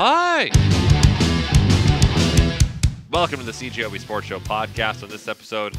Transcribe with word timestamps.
Hi. 0.00 0.48
Welcome 3.10 3.40
to 3.40 3.44
the 3.44 3.50
CJOB 3.50 3.98
Sports 3.98 4.28
Show 4.28 4.38
podcast. 4.38 5.02
On 5.02 5.08
this 5.08 5.26
episode, 5.26 5.76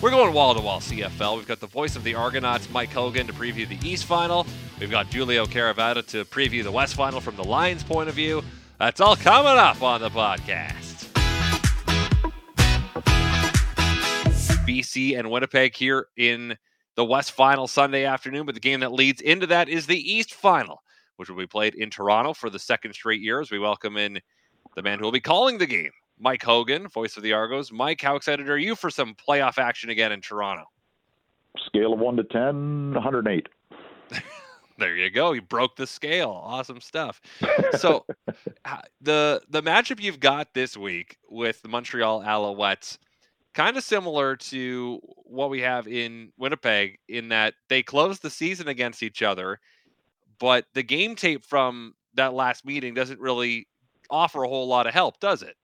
we're 0.00 0.08
going 0.08 0.32
wall 0.32 0.54
to 0.54 0.60
wall 0.62 0.80
CFL. 0.80 1.36
We've 1.36 1.46
got 1.46 1.60
the 1.60 1.66
voice 1.66 1.94
of 1.94 2.02
the 2.02 2.14
Argonauts, 2.14 2.70
Mike 2.70 2.90
Hogan, 2.94 3.26
to 3.26 3.34
preview 3.34 3.68
the 3.68 3.76
East 3.86 4.06
Final. 4.06 4.46
We've 4.80 4.90
got 4.90 5.10
Giulio 5.10 5.44
Caravatta 5.44 6.02
to 6.04 6.24
preview 6.24 6.64
the 6.64 6.72
West 6.72 6.94
Final 6.94 7.20
from 7.20 7.36
the 7.36 7.44
Lions' 7.44 7.82
point 7.82 8.08
of 8.08 8.14
view. 8.14 8.42
That's 8.78 9.02
all 9.02 9.16
coming 9.16 9.58
up 9.58 9.82
on 9.82 10.00
the 10.00 10.08
podcast. 10.08 11.10
BC 14.66 15.18
and 15.18 15.30
Winnipeg 15.30 15.76
here 15.76 16.06
in 16.16 16.56
the 16.96 17.04
West 17.04 17.32
Final 17.32 17.68
Sunday 17.68 18.06
afternoon, 18.06 18.46
but 18.46 18.54
the 18.54 18.62
game 18.62 18.80
that 18.80 18.94
leads 18.94 19.20
into 19.20 19.46
that 19.48 19.68
is 19.68 19.86
the 19.86 20.10
East 20.10 20.32
Final, 20.32 20.82
which 21.22 21.30
will 21.30 21.36
be 21.36 21.46
played 21.46 21.76
in 21.76 21.88
Toronto 21.88 22.34
for 22.34 22.50
the 22.50 22.58
second 22.58 22.94
straight 22.94 23.20
year 23.20 23.40
as 23.40 23.52
we 23.52 23.60
welcome 23.60 23.96
in 23.96 24.18
the 24.74 24.82
man 24.82 24.98
who 24.98 25.04
will 25.04 25.12
be 25.12 25.20
calling 25.20 25.56
the 25.56 25.66
game, 25.66 25.92
Mike 26.18 26.42
Hogan, 26.42 26.88
voice 26.88 27.16
of 27.16 27.22
the 27.22 27.32
Argos. 27.32 27.70
Mike, 27.70 28.00
how 28.00 28.16
excited 28.16 28.50
are 28.50 28.58
you 28.58 28.74
for 28.74 28.90
some 28.90 29.14
playoff 29.14 29.56
action 29.56 29.88
again 29.88 30.10
in 30.10 30.20
Toronto? 30.20 30.64
Scale 31.66 31.92
of 31.92 32.00
1 32.00 32.16
to 32.16 32.24
10, 32.24 32.94
108. 32.94 33.48
There 34.78 34.96
you 34.96 35.10
go. 35.10 35.30
You 35.30 35.42
broke 35.42 35.76
the 35.76 35.86
scale. 35.86 36.30
Awesome 36.30 36.80
stuff. 36.80 37.20
So 37.78 38.04
the 39.00 39.40
the 39.48 39.62
matchup 39.62 40.00
you've 40.00 40.18
got 40.18 40.54
this 40.54 40.76
week 40.76 41.18
with 41.30 41.62
the 41.62 41.68
Montreal 41.68 42.22
Alouettes, 42.22 42.98
kind 43.54 43.76
of 43.76 43.84
similar 43.84 44.34
to 44.36 44.98
what 45.24 45.50
we 45.50 45.60
have 45.60 45.86
in 45.86 46.32
Winnipeg, 46.36 46.98
in 47.08 47.28
that 47.28 47.54
they 47.68 47.84
closed 47.84 48.22
the 48.22 48.30
season 48.30 48.66
against 48.66 49.04
each 49.04 49.22
other, 49.22 49.60
but 50.42 50.66
the 50.74 50.82
game 50.82 51.14
tape 51.14 51.44
from 51.44 51.94
that 52.14 52.34
last 52.34 52.66
meeting 52.66 52.94
doesn't 52.94 53.20
really 53.20 53.68
offer 54.10 54.42
a 54.42 54.48
whole 54.48 54.66
lot 54.66 54.88
of 54.88 54.92
help, 54.92 55.20
does 55.20 55.40
it? 55.42 55.56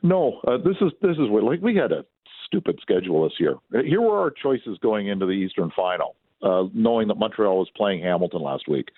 No, 0.00 0.40
uh, 0.46 0.58
this 0.58 0.76
is 0.80 0.92
this 1.02 1.16
is 1.18 1.28
what 1.28 1.42
like 1.42 1.60
we 1.60 1.74
had 1.74 1.90
a 1.90 2.04
stupid 2.46 2.78
schedule 2.80 3.24
this 3.24 3.34
year. 3.40 3.56
Here 3.84 4.00
were 4.00 4.20
our 4.20 4.30
choices 4.30 4.78
going 4.80 5.08
into 5.08 5.26
the 5.26 5.32
Eastern 5.32 5.72
Final 5.74 6.14
uh, 6.40 6.64
knowing 6.72 7.08
that 7.08 7.16
Montreal 7.16 7.58
was 7.58 7.70
playing 7.76 8.02
Hamilton 8.02 8.42
last 8.42 8.68
week. 8.68 8.90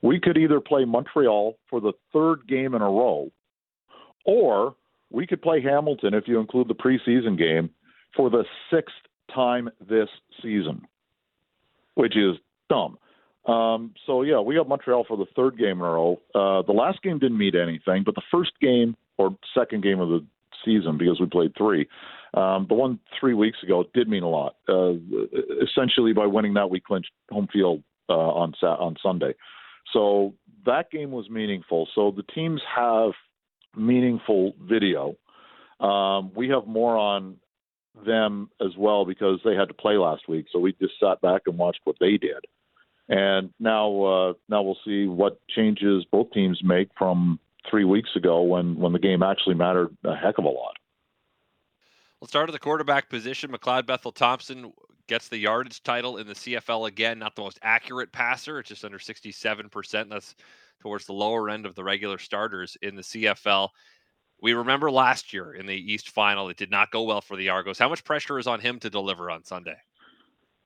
We 0.00 0.20
could 0.20 0.38
either 0.38 0.60
play 0.60 0.84
Montreal 0.84 1.56
for 1.68 1.80
the 1.80 1.92
third 2.12 2.46
game 2.46 2.74
in 2.74 2.82
a 2.82 2.90
row, 2.90 3.32
or 4.24 4.76
we 5.10 5.26
could 5.26 5.42
play 5.42 5.60
Hamilton 5.60 6.14
if 6.14 6.28
you 6.28 6.38
include 6.38 6.68
the 6.68 6.74
preseason 6.74 7.36
game 7.36 7.70
for 8.14 8.30
the 8.30 8.44
sixth 8.70 8.94
time 9.34 9.68
this 9.88 10.08
season, 10.40 10.82
which 11.94 12.16
is 12.16 12.36
dumb. 12.68 12.96
Um, 13.46 13.94
so 14.06 14.22
yeah, 14.22 14.40
we 14.40 14.54
got 14.54 14.68
Montreal 14.68 15.04
for 15.08 15.16
the 15.16 15.26
third 15.34 15.58
game 15.58 15.78
in 15.78 15.80
a 15.80 15.90
row. 15.90 16.20
Uh, 16.34 16.62
the 16.62 16.72
last 16.72 17.02
game 17.02 17.18
didn't 17.18 17.38
mean 17.38 17.56
anything, 17.56 18.02
but 18.04 18.14
the 18.14 18.22
first 18.30 18.52
game 18.60 18.96
or 19.18 19.36
second 19.54 19.82
game 19.82 20.00
of 20.00 20.08
the 20.08 20.24
season 20.64 20.98
because 20.98 21.18
we 21.18 21.26
played 21.26 21.52
three 21.56 21.88
um, 22.34 22.66
the 22.68 22.74
one 22.74 22.98
three 23.18 23.34
weeks 23.34 23.58
ago 23.62 23.84
did 23.92 24.08
mean 24.08 24.22
a 24.22 24.28
lot. 24.28 24.56
Uh, 24.68 24.92
essentially, 25.62 26.12
by 26.12 26.26
winning 26.26 26.54
that, 26.54 26.70
we 26.70 26.80
clinched 26.80 27.10
home 27.30 27.48
field 27.52 27.82
uh, 28.08 28.12
on 28.12 28.54
on 28.62 28.96
Sunday. 29.02 29.34
So 29.92 30.34
that 30.66 30.90
game 30.90 31.10
was 31.10 31.28
meaningful. 31.28 31.88
So 31.94 32.12
the 32.16 32.22
teams 32.22 32.60
have 32.74 33.12
meaningful 33.76 34.52
video. 34.62 35.16
Um, 35.80 36.32
we 36.34 36.48
have 36.50 36.66
more 36.66 36.96
on 36.96 37.36
them 38.06 38.50
as 38.60 38.76
well 38.78 39.04
because 39.04 39.40
they 39.44 39.56
had 39.56 39.68
to 39.68 39.74
play 39.74 39.94
last 39.94 40.28
week. 40.28 40.46
So 40.52 40.60
we 40.60 40.72
just 40.80 40.94
sat 41.00 41.20
back 41.20 41.42
and 41.46 41.58
watched 41.58 41.80
what 41.84 41.96
they 41.98 42.16
did. 42.16 42.44
And 43.10 43.52
now, 43.58 44.02
uh, 44.02 44.32
now 44.48 44.62
we'll 44.62 44.78
see 44.84 45.06
what 45.06 45.40
changes 45.48 46.06
both 46.12 46.30
teams 46.30 46.60
make 46.62 46.88
from 46.96 47.40
three 47.68 47.84
weeks 47.84 48.10
ago 48.14 48.42
when 48.42 48.76
when 48.76 48.92
the 48.92 48.98
game 48.98 49.22
actually 49.22 49.56
mattered 49.56 49.94
a 50.04 50.14
heck 50.14 50.38
of 50.38 50.44
a 50.44 50.48
lot. 50.48 50.76
Let's 52.20 52.30
start 52.30 52.48
at 52.48 52.52
the 52.52 52.58
quarterback 52.60 53.10
position. 53.10 53.50
McLeod 53.50 53.86
Bethel 53.86 54.12
Thompson 54.12 54.72
gets 55.08 55.28
the 55.28 55.38
yardage 55.38 55.82
title 55.82 56.18
in 56.18 56.28
the 56.28 56.34
CFL 56.34 56.86
again. 56.86 57.18
Not 57.18 57.34
the 57.34 57.42
most 57.42 57.58
accurate 57.62 58.12
passer, 58.12 58.60
it's 58.60 58.68
just 58.68 58.84
under 58.84 58.98
67%. 58.98 60.08
That's 60.08 60.36
towards 60.80 61.06
the 61.06 61.12
lower 61.12 61.50
end 61.50 61.66
of 61.66 61.74
the 61.74 61.82
regular 61.82 62.18
starters 62.18 62.76
in 62.80 62.94
the 62.94 63.02
CFL. 63.02 63.70
We 64.40 64.52
remember 64.52 64.90
last 64.90 65.32
year 65.32 65.54
in 65.54 65.66
the 65.66 65.74
East 65.74 66.10
Final, 66.10 66.48
it 66.48 66.56
did 66.56 66.70
not 66.70 66.92
go 66.92 67.02
well 67.02 67.20
for 67.20 67.36
the 67.36 67.48
Argos. 67.48 67.78
How 67.78 67.88
much 67.88 68.04
pressure 68.04 68.38
is 68.38 68.46
on 68.46 68.60
him 68.60 68.78
to 68.80 68.88
deliver 68.88 69.30
on 69.30 69.44
Sunday? 69.44 69.76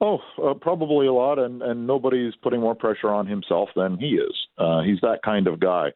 Oh, 0.01 0.19
uh, 0.43 0.55
probably 0.55 1.07
a 1.07 1.13
lot, 1.13 1.39
and 1.39 1.63
and 1.63 1.87
nobody's 1.87 2.35
putting 2.43 2.61
more 2.61 2.75
pressure 2.75 3.11
on 3.11 3.27
himself 3.27 3.69
than 3.77 3.97
he 3.99 4.17
is. 4.17 4.35
Uh, 4.59 4.83
he's 4.83 5.01
that 5.03 5.21
kind 5.25 5.47
of 5.47 5.61
guy. 5.61 5.93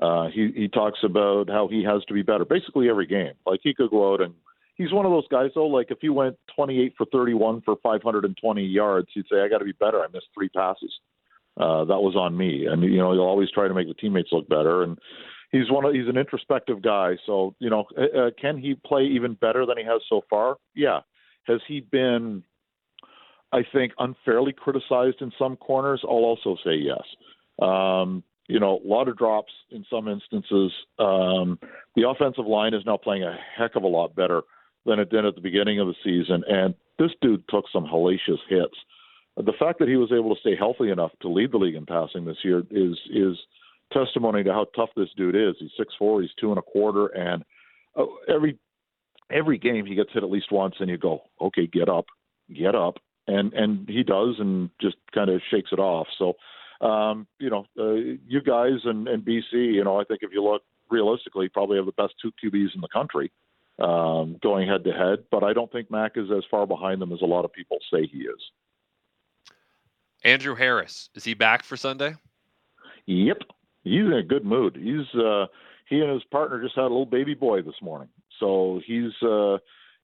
Uh, 0.00 0.28
he 0.28 0.50
he 0.54 0.68
talks 0.68 0.98
about 1.02 1.48
how 1.48 1.68
he 1.68 1.82
has 1.84 2.04
to 2.06 2.14
be 2.14 2.22
better 2.22 2.44
basically 2.44 2.88
every 2.88 3.06
game. 3.06 3.32
Like 3.46 3.60
he 3.62 3.74
could 3.74 3.90
go 3.90 4.12
out 4.12 4.20
and 4.20 4.34
he's 4.76 4.92
one 4.92 5.04
of 5.04 5.12
those 5.12 5.28
guys 5.28 5.50
though. 5.54 5.66
Like 5.66 5.90
if 5.90 5.98
he 6.00 6.08
went 6.08 6.36
28 6.56 6.94
for 6.96 7.06
31 7.06 7.62
for 7.62 7.76
520 7.82 8.64
yards, 8.64 9.08
he'd 9.12 9.26
say, 9.30 9.40
"I 9.40 9.48
got 9.48 9.58
to 9.58 9.64
be 9.64 9.72
better. 9.72 10.00
I 10.00 10.06
missed 10.12 10.28
three 10.34 10.48
passes. 10.48 10.92
Uh, 11.56 11.84
that 11.84 12.00
was 12.00 12.16
on 12.16 12.36
me." 12.36 12.66
And 12.66 12.82
you 12.82 12.98
know, 12.98 13.12
he'll 13.12 13.22
always 13.22 13.50
try 13.50 13.68
to 13.68 13.74
make 13.74 13.88
the 13.88 13.94
teammates 13.94 14.32
look 14.32 14.48
better. 14.48 14.82
And 14.82 14.98
he's 15.52 15.70
one 15.70 15.84
of 15.84 15.92
he's 15.92 16.08
an 16.08 16.16
introspective 16.16 16.82
guy. 16.82 17.16
So 17.26 17.54
you 17.58 17.68
know, 17.68 17.84
uh, 17.96 18.18
uh 18.18 18.30
can 18.40 18.58
he 18.58 18.74
play 18.74 19.04
even 19.04 19.34
better 19.34 19.66
than 19.66 19.76
he 19.76 19.84
has 19.84 20.00
so 20.08 20.22
far? 20.30 20.56
Yeah. 20.74 21.00
Has 21.44 21.60
he 21.68 21.80
been? 21.80 22.42
I 23.52 23.64
think 23.72 23.92
unfairly 23.98 24.52
criticized 24.52 25.20
in 25.20 25.32
some 25.38 25.56
corners. 25.56 26.00
I'll 26.04 26.10
also 26.10 26.56
say 26.64 26.74
yes. 26.74 27.02
Um, 27.60 28.22
you 28.48 28.58
know, 28.58 28.80
a 28.84 28.86
lot 28.86 29.08
of 29.08 29.16
drops 29.16 29.52
in 29.70 29.84
some 29.88 30.08
instances. 30.08 30.72
Um, 30.98 31.58
the 31.94 32.08
offensive 32.08 32.46
line 32.46 32.74
is 32.74 32.82
now 32.84 32.96
playing 32.96 33.22
a 33.22 33.36
heck 33.56 33.76
of 33.76 33.82
a 33.82 33.88
lot 33.88 34.14
better 34.14 34.42
than 34.86 34.98
it 34.98 35.10
did 35.10 35.24
at 35.24 35.34
the 35.34 35.40
beginning 35.40 35.78
of 35.78 35.86
the 35.86 35.94
season. 36.02 36.42
And 36.48 36.74
this 36.98 37.10
dude 37.20 37.44
took 37.48 37.66
some 37.72 37.84
hellacious 37.84 38.38
hits. 38.48 38.74
The 39.36 39.52
fact 39.58 39.78
that 39.78 39.88
he 39.88 39.96
was 39.96 40.12
able 40.12 40.34
to 40.34 40.40
stay 40.40 40.56
healthy 40.56 40.90
enough 40.90 41.12
to 41.22 41.28
lead 41.28 41.52
the 41.52 41.58
league 41.58 41.76
in 41.76 41.86
passing 41.86 42.24
this 42.24 42.38
year 42.42 42.62
is 42.70 42.98
is 43.10 43.36
testimony 43.92 44.42
to 44.44 44.52
how 44.52 44.66
tough 44.76 44.90
this 44.96 45.08
dude 45.16 45.36
is. 45.36 45.54
He's 45.58 45.70
six 45.78 45.94
four, 45.98 46.20
he's 46.20 46.30
two 46.38 46.50
and 46.50 46.58
a 46.58 46.62
quarter, 46.62 47.06
and 47.06 47.44
uh, 47.96 48.06
every 48.28 48.58
every 49.30 49.58
game 49.58 49.86
he 49.86 49.94
gets 49.94 50.12
hit 50.12 50.24
at 50.24 50.30
least 50.30 50.50
once, 50.50 50.74
and 50.80 50.90
you 50.90 50.98
go, 50.98 51.22
okay, 51.40 51.66
get 51.66 51.88
up, 51.88 52.06
get 52.52 52.74
up, 52.74 52.98
and 53.26 53.52
and 53.52 53.88
he 53.88 54.02
does, 54.02 54.36
and 54.38 54.70
just 54.80 54.96
kind 55.14 55.30
of 55.30 55.40
shakes 55.50 55.70
it 55.72 55.78
off. 55.78 56.08
So, 56.18 56.34
um, 56.86 57.26
you 57.38 57.50
know, 57.50 57.66
uh, 57.78 58.16
you 58.26 58.40
guys 58.40 58.80
and, 58.84 59.08
and 59.08 59.24
BC, 59.24 59.52
you 59.52 59.84
know, 59.84 60.00
I 60.00 60.04
think 60.04 60.20
if 60.22 60.32
you 60.32 60.42
look 60.42 60.62
realistically, 60.90 61.48
probably 61.48 61.76
have 61.76 61.86
the 61.86 61.92
best 61.92 62.14
two 62.20 62.32
QBs 62.42 62.74
in 62.74 62.80
the 62.80 62.88
country 62.88 63.30
um, 63.78 64.36
going 64.42 64.68
head 64.68 64.84
to 64.84 64.92
head. 64.92 65.24
But 65.30 65.44
I 65.44 65.52
don't 65.52 65.70
think 65.70 65.90
Mac 65.90 66.12
is 66.16 66.30
as 66.30 66.44
far 66.50 66.66
behind 66.66 67.00
them 67.00 67.12
as 67.12 67.22
a 67.22 67.26
lot 67.26 67.44
of 67.44 67.52
people 67.52 67.78
say 67.92 68.06
he 68.06 68.20
is. 68.20 68.40
Andrew 70.24 70.54
Harris 70.54 71.08
is 71.14 71.24
he 71.24 71.34
back 71.34 71.64
for 71.64 71.76
Sunday? 71.76 72.14
Yep, 73.06 73.38
he's 73.82 74.02
in 74.02 74.12
a 74.12 74.22
good 74.22 74.44
mood. 74.44 74.76
He's 74.76 75.20
uh, 75.20 75.46
he 75.88 76.00
and 76.00 76.12
his 76.12 76.24
partner 76.24 76.62
just 76.62 76.74
had 76.76 76.82
a 76.82 76.84
little 76.84 77.06
baby 77.06 77.34
boy 77.34 77.62
this 77.62 77.80
morning, 77.80 78.08
so 78.38 78.80
he's 78.86 79.12
uh, 79.22 79.58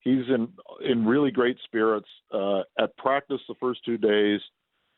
he's 0.07 0.29
in 0.29 0.49
in 0.89 1.05
really 1.05 1.31
great 1.31 1.57
spirits. 1.65 2.09
Uh, 2.33 2.61
at 2.79 2.97
practice 2.97 3.41
the 3.49 3.55
first 3.61 3.85
two 3.85 3.99
days, 3.99 4.41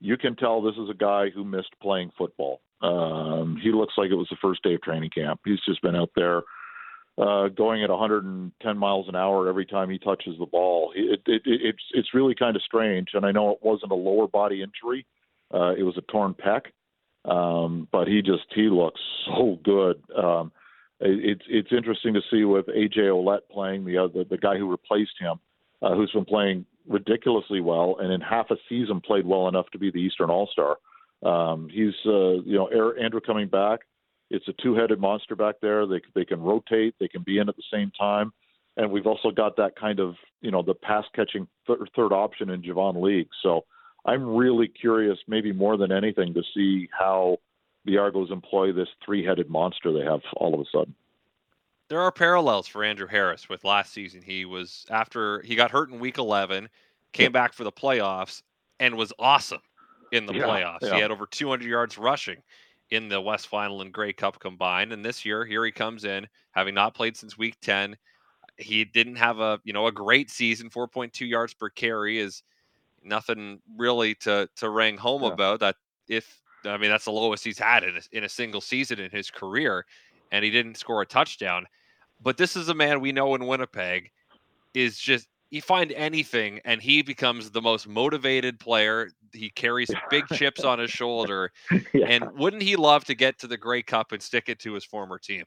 you 0.01 0.17
can 0.17 0.37
tell 0.37 0.61
this 0.61 0.77
is 0.77 0.91
a 0.91 0.95
guy 0.95 1.31
who 1.31 1.45
missed 1.45 1.75
playing 1.81 2.11
football. 2.17 2.61
Um, 2.83 3.59
he 3.63 3.73
looks 3.73 3.95
like 3.97 4.11
it 4.11 4.15
was 4.15 4.29
the 4.31 4.37
first 4.41 4.63
day 4.63 4.75
of 4.75 4.83
training 4.83 5.11
camp. 5.11 5.41
He's 5.45 5.61
just 5.67 5.83
been 5.83 5.97
out 5.97 6.11
there 6.15 6.43
uh, 7.17 7.49
going 7.49 7.83
at 7.83 7.91
110 7.91 8.79
miles 8.79 9.09
an 9.09 9.17
hour 9.17 9.49
every 9.49 9.67
time 9.67 9.91
he 9.91 9.99
touches 9.99 10.39
the 10.39 10.47
ball. 10.47 10.93
It, 10.95 11.21
it, 11.27 11.43
it, 11.45 11.61
it's 11.63 11.83
it's 11.95 12.15
really 12.15 12.35
kind 12.35 12.55
of 12.55 12.63
strange, 12.63 13.09
and 13.15 13.25
I 13.25 13.33
know 13.33 13.51
it 13.51 13.59
wasn't 13.63 13.93
a 13.93 13.97
lower 13.97 14.29
body 14.29 14.63
injury; 14.63 15.07
uh, 15.53 15.73
it 15.77 15.83
was 15.83 15.97
a 15.97 16.13
torn 16.13 16.35
pec. 16.35 16.67
Um, 17.25 17.89
but 17.91 18.07
he 18.07 18.23
just 18.23 18.47
he 18.55 18.69
looks 18.69 19.01
so 19.27 19.59
good. 19.65 20.03
Um, 20.17 20.53
it's 21.01 21.43
it's 21.49 21.73
interesting 21.73 22.15
to 22.15 22.21
see 22.31 22.45
with 22.45 22.67
AJ 22.67 22.99
Ouellette 22.99 23.49
playing 23.51 23.85
the 23.85 23.99
other 23.99 24.25
the 24.25 24.39
guy 24.39 24.57
who 24.57 24.71
replaced 24.71 25.19
him, 25.21 25.39
uh, 25.83 25.95
who's 25.95 26.11
been 26.13 26.25
playing 26.25 26.67
ridiculously 26.87 27.61
well, 27.61 27.97
and 28.01 28.13
in 28.13 28.21
half 28.21 28.51
a 28.51 28.57
season 28.69 29.01
played 29.01 29.27
well 29.27 29.49
enough 29.49 29.67
to 29.73 29.79
be 29.79 29.91
the 29.91 29.99
Eastern 29.99 30.31
All 30.31 30.49
Star. 30.53 30.77
Um, 31.23 31.69
he's 31.73 31.95
uh, 32.07 32.41
you 32.43 32.57
know 32.57 32.69
Andrew 33.01 33.21
coming 33.21 33.49
back 33.49 33.81
it's 34.31 34.49
a 34.49 34.53
two-headed 34.63 35.01
monster 35.01 35.35
back 35.35 35.57
there. 35.61 35.87
They 35.87 36.01
they 36.15 36.25
can 36.25 36.41
rotate. 36.41 36.95
They 37.01 37.09
can 37.09 37.23
be 37.23 37.39
in 37.39 37.49
at 37.49 37.57
the 37.57 37.63
same 37.73 37.91
time. 37.99 38.33
And 38.77 38.91
we've 38.93 39.07
also 39.07 39.31
got 39.31 39.57
that 39.57 39.77
kind 39.77 40.01
of 40.01 40.15
you 40.41 40.51
know 40.51 40.63
the 40.63 40.75
pass 40.75 41.05
catching 41.15 41.49
th- 41.67 41.79
third 41.97 42.13
option 42.13 42.51
in 42.51 42.63
Javon 42.63 43.03
Leake. 43.03 43.31
So 43.43 43.65
I'm 44.05 44.37
really 44.37 44.69
curious, 44.69 45.19
maybe 45.27 45.53
more 45.53 45.77
than 45.77 45.93
anything, 45.93 46.35
to 46.35 46.43
see 46.55 46.89
how 46.97 47.39
the 47.89 47.99
Argos 47.99 48.31
employ 48.31 48.73
this 48.73 48.89
three-headed 49.05 49.49
monster 49.49 49.93
they 49.93 50.05
have 50.05 50.21
all 50.37 50.55
of 50.55 50.61
a 50.61 50.65
sudden. 50.71 50.95
There 51.89 52.01
are 52.01 52.13
parallels 52.13 52.69
for 52.69 52.85
Andrew 52.85 53.07
Harris 53.07 53.49
with 53.49 53.65
last 53.65 53.95
season. 53.95 54.21
He 54.21 54.45
was 54.45 54.85
after 54.91 55.41
he 55.41 55.55
got 55.55 55.71
hurt 55.71 55.91
in 55.91 55.99
Week 55.99 56.19
11, 56.19 56.69
came 57.13 57.33
back 57.33 57.55
for 57.55 57.65
the 57.65 57.73
playoffs, 57.73 58.43
and 58.79 58.95
was 58.97 59.13
awesome 59.19 59.63
in 60.13 60.27
the 60.27 60.35
yeah, 60.35 60.43
playoffs. 60.43 60.83
Yeah. 60.83 60.97
He 60.97 61.01
had 61.01 61.11
over 61.11 61.25
200 61.25 61.67
yards 61.67 61.97
rushing 61.97 62.37
in 62.91 63.09
the 63.09 63.21
West 63.21 63.49
Final 63.49 63.81
and 63.81 63.93
Grey 63.93 64.13
Cup 64.13 64.39
combined. 64.39 64.93
And 64.93 65.03
this 65.03 65.25
year, 65.25 65.47
here 65.47 65.65
he 65.65 65.73
comes 65.73 66.05
in, 66.05 66.27
having 66.53 66.75
not 66.75 66.95
played 66.95 67.17
since 67.17 67.39
week 67.39 67.57
10. 67.63 67.97
He 68.59 68.85
didn't 68.85 69.17
have 69.17 69.41
a, 69.41 69.59
you 69.65 69.73
know, 69.73 69.87
a 69.87 69.93
great 69.93 70.31
season. 70.31 70.69
4.2 70.69 71.27
yards 71.27 71.55
per 71.55 71.71
carry 71.71 72.19
is 72.19 72.43
nothing 73.03 73.61
really 73.77 74.15
to 74.17 74.49
to 74.57 74.69
ring 74.69 74.99
home 74.99 75.23
yeah. 75.23 75.33
about. 75.33 75.61
That 75.61 75.77
if 76.09 76.43
I 76.65 76.77
mean 76.77 76.91
that's 76.91 77.05
the 77.05 77.13
lowest 77.13 77.45
he's 77.45 77.59
had 77.59 77.85
in 77.85 77.97
a, 77.97 78.01
in 78.13 78.25
a 78.25 78.29
single 78.29 78.61
season 78.61 78.99
in 78.99 79.11
his 79.11 79.31
career, 79.31 79.87
and 80.33 80.45
he 80.45 80.51
didn't 80.51 80.77
score 80.77 81.03
a 81.03 81.07
touchdown. 81.07 81.67
But 82.21 82.37
this 82.37 82.57
is 82.57 82.69
a 82.69 82.75
man 82.75 83.01
we 83.01 83.13
know 83.13 83.35
in 83.35 83.47
Winnipeg 83.47 84.11
is 84.75 84.99
just 84.99 85.29
you 85.51 85.63
find 85.63 85.93
anything 85.93 86.61
and 86.65 86.83
he 86.83 87.03
becomes 87.03 87.51
the 87.51 87.63
most 87.63 87.89
motivated 87.89 88.59
player. 88.59 89.11
He 89.33 89.51
carries 89.51 89.91
big 90.11 90.27
chips 90.29 90.63
on 90.65 90.79
his 90.79 90.91
shoulder. 90.91 91.53
yeah. 91.93 92.07
And 92.07 92.33
wouldn't 92.37 92.63
he 92.63 92.77
love 92.77 93.05
to 93.07 93.15
get 93.15 93.39
to 93.41 93.47
the 93.47 93.57
Grey 93.57 93.83
Cup 93.83 94.13
and 94.13 94.23
stick 94.23 94.49
it 94.49 94.59
to 94.61 94.75
his 94.75 94.85
former 94.85 95.19
team? 95.19 95.45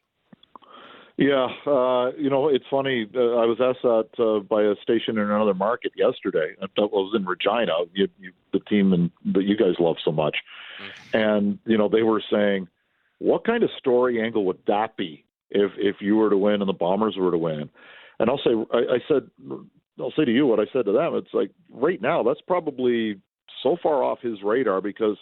Yeah, 1.18 1.50
uh, 1.68 2.12
you 2.18 2.31
know, 2.31 2.48
it's 2.48 2.66
funny. 2.69 3.08
Uh, 3.13 3.36
I 3.36 3.46
was 3.46 3.60
asked 3.62 3.84
that 3.84 4.10
uh, 4.18 4.40
by 4.40 4.63
a 4.63 4.75
station 4.81 5.19
in 5.19 5.30
another 5.30 5.54
market 5.54 5.92
yesterday. 5.96 6.56
I 6.60 6.68
was 6.78 7.13
in 7.16 7.25
Regina, 7.25 7.74
you, 7.94 8.08
you, 8.18 8.31
the 8.54 8.60
team 8.62 8.92
and 8.92 9.12
that 9.36 9.44
you 9.44 9.56
guys 9.56 9.75
love 9.78 9.98
so 10.04 10.12
much. 10.12 10.38
And 11.13 11.60
you 11.66 11.78
know 11.78 11.89
they 11.89 12.04
were 12.04 12.22
saying, 12.31 12.68
what 13.19 13.45
kind 13.45 13.63
of 13.63 13.69
story 13.78 14.22
angle 14.22 14.45
would 14.45 14.60
that 14.68 14.98
be 14.98 15.25
if 15.50 15.72
if 15.78 15.98
you 16.00 16.16
were 16.16 16.30
to 16.30 16.38
win 16.38 16.62
and 16.62 16.69
the 16.69 16.74
Bombers 16.74 17.16
were 17.18 17.31
to 17.31 17.38
win? 17.38 17.69
And 18.19 18.30
I'll 18.30 18.42
say, 18.44 18.51
I, 18.74 18.95
I 18.95 19.00
said, 19.07 19.30
I'll 20.00 20.13
say 20.18 20.25
to 20.25 20.31
you 20.31 20.45
what 20.45 20.60
I 20.60 20.66
said 20.74 20.86
to 20.86 20.92
them. 20.92 21.16
It's 21.16 21.33
like 21.33 21.51
right 21.72 22.01
now, 22.01 22.24
that's 22.24 22.42
probably 22.42 23.19
so 23.63 23.78
far 23.81 24.04
off 24.04 24.19
his 24.22 24.42
radar 24.44 24.81
because 24.81 25.18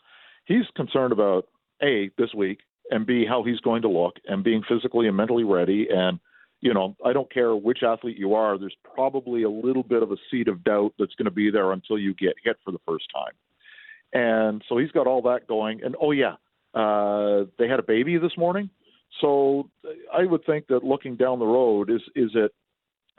he's 0.45 0.65
concerned 0.75 1.11
about 1.11 1.47
a 1.81 2.09
this 2.17 2.33
week 2.33 2.59
and 2.91 3.05
b 3.05 3.25
how 3.27 3.43
he's 3.43 3.59
going 3.59 3.81
to 3.83 3.89
look 3.89 4.15
and 4.27 4.43
being 4.43 4.63
physically 4.67 5.07
and 5.07 5.17
mentally 5.17 5.43
ready. 5.43 5.87
And 5.89 6.19
you 6.61 6.73
know, 6.73 6.95
I 7.05 7.13
don't 7.13 7.31
care 7.31 7.55
which 7.55 7.83
athlete 7.83 8.17
you 8.17 8.33
are. 8.33 8.57
There's 8.57 8.75
probably 8.83 9.43
a 9.43 9.49
little 9.49 9.83
bit 9.83 10.03
of 10.03 10.11
a 10.11 10.17
seed 10.29 10.47
of 10.47 10.63
doubt 10.63 10.93
that's 10.99 11.15
going 11.15 11.25
to 11.25 11.31
be 11.31 11.49
there 11.49 11.71
until 11.71 11.97
you 11.97 12.13
get 12.13 12.33
hit 12.43 12.57
for 12.65 12.71
the 12.71 12.79
first 12.85 13.05
time. 13.13 13.33
And 14.13 14.63
so 14.67 14.77
he's 14.77 14.91
got 14.91 15.07
all 15.07 15.21
that 15.23 15.47
going. 15.47 15.83
And 15.83 15.95
oh 16.01 16.11
yeah, 16.11 16.35
uh, 16.73 17.45
they 17.57 17.67
had 17.67 17.79
a 17.79 17.83
baby 17.83 18.17
this 18.17 18.37
morning. 18.37 18.69
So 19.21 19.69
I 20.13 20.25
would 20.25 20.45
think 20.45 20.67
that 20.67 20.83
looking 20.83 21.15
down 21.15 21.39
the 21.39 21.45
road 21.45 21.89
is 21.89 22.01
is 22.15 22.31
it 22.33 22.51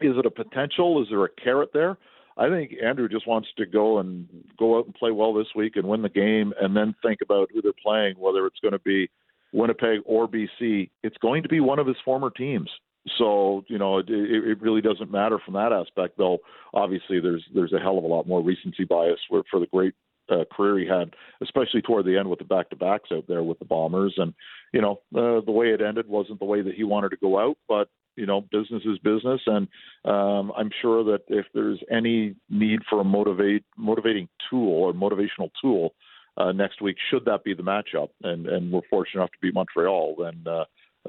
is 0.01 0.17
it 0.17 0.27
a 0.27 0.31
potential? 0.31 1.03
Is 1.03 1.09
there 1.11 1.25
a 1.25 1.29
carrot 1.43 1.71
there? 1.73 1.99
I 2.37 2.49
think 2.49 2.73
Andrew 2.83 3.09
just 3.09 3.27
wants 3.27 3.49
to 3.59 3.67
go 3.67 3.99
and 3.99 4.27
go 4.59 4.79
out 4.79 4.87
and 4.87 4.95
play 4.95 5.11
well 5.11 5.35
this 5.35 5.49
week 5.55 5.77
and 5.77 5.87
win 5.87 6.01
the 6.01 6.09
game, 6.09 6.55
and 6.61 6.75
then 6.75 6.95
think 7.03 7.19
about 7.23 7.51
who 7.53 7.61
they're 7.61 7.73
playing, 7.83 8.15
whether 8.19 8.47
it's 8.47 8.61
going 8.61 8.73
to 8.73 8.79
be 8.79 9.11
Winnipeg 9.53 10.01
or 10.07 10.27
BC. 10.27 10.89
It's 11.03 11.19
going 11.19 11.43
to 11.43 11.49
be 11.49 11.61
one 11.61 11.79
of 11.79 11.87
his 11.87 11.97
former 12.05 12.31
teams. 12.31 12.71
So 13.19 13.65
you 13.69 13.79
know, 13.79 13.99
it, 13.99 14.09
it 14.09 14.61
really 14.61 14.81
doesn't 14.81 15.11
matter 15.11 15.39
from 15.45 15.55
that 15.55 15.73
aspect. 15.73 16.17
Though 16.19 16.39
obviously, 16.73 17.21
there's 17.21 17.45
there's 17.55 17.73
a 17.73 17.81
hell 17.81 17.99
of 17.99 18.05
a 18.05 18.09
lot 18.09 18.27
more 18.27 18.43
recency 18.43 18.85
bias 18.85 19.21
for, 19.29 19.43
for 19.51 19.61
the 19.61 19.67
great 19.67 19.95
uh, 20.31 20.45
career 20.55 20.79
he 20.79 20.87
had, 20.87 21.15
especially 21.43 21.83
toward 21.83 22.07
the 22.07 22.17
end 22.17 22.29
with 22.29 22.39
the 22.39 22.45
back 22.45 22.71
to 22.71 22.77
backs 22.77 23.11
out 23.13 23.25
there 23.29 23.43
with 23.43 23.59
the 23.59 23.65
Bombers. 23.65 24.15
And 24.17 24.35
you 24.73 24.81
know, 24.81 25.01
uh, 25.15 25.45
the 25.45 25.53
way 25.53 25.69
it 25.69 25.81
ended 25.81 26.09
wasn't 26.09 26.39
the 26.39 26.45
way 26.45 26.63
that 26.63 26.75
he 26.75 26.85
wanted 26.85 27.11
to 27.11 27.17
go 27.17 27.39
out, 27.39 27.57
but 27.69 27.89
you 28.17 28.27
know, 28.27 28.41
business 28.41 28.83
is 28.85 28.99
business, 28.99 29.41
and 29.47 29.69
um, 30.05 30.53
I'm 30.57 30.71
sure 30.83 31.05
that 31.05 31.23
if 31.29 31.47
there's 31.55 31.81
any 31.91 32.35
need 32.49 32.81
for 32.89 33.01
a 33.01 33.05
motivate 33.05 33.65
motivating 33.77 34.29
tool 34.49 34.83
or 34.83 34.93
motivational 34.93 35.51
tool 35.61 35.95
uh, 36.37 36.53
next 36.53 36.83
week, 36.83 36.97
should 37.11 37.25
that 37.25 37.45
be 37.45 37.55
the 37.55 37.63
matchup, 37.63 38.11
and 38.23 38.47
and 38.47 38.73
we're 38.73 38.81
fortunate 38.91 39.21
enough 39.21 39.33
to 39.33 39.39
beat 39.41 39.55
Montreal, 39.55 40.17
then 40.19 40.45
uh, 40.47 40.65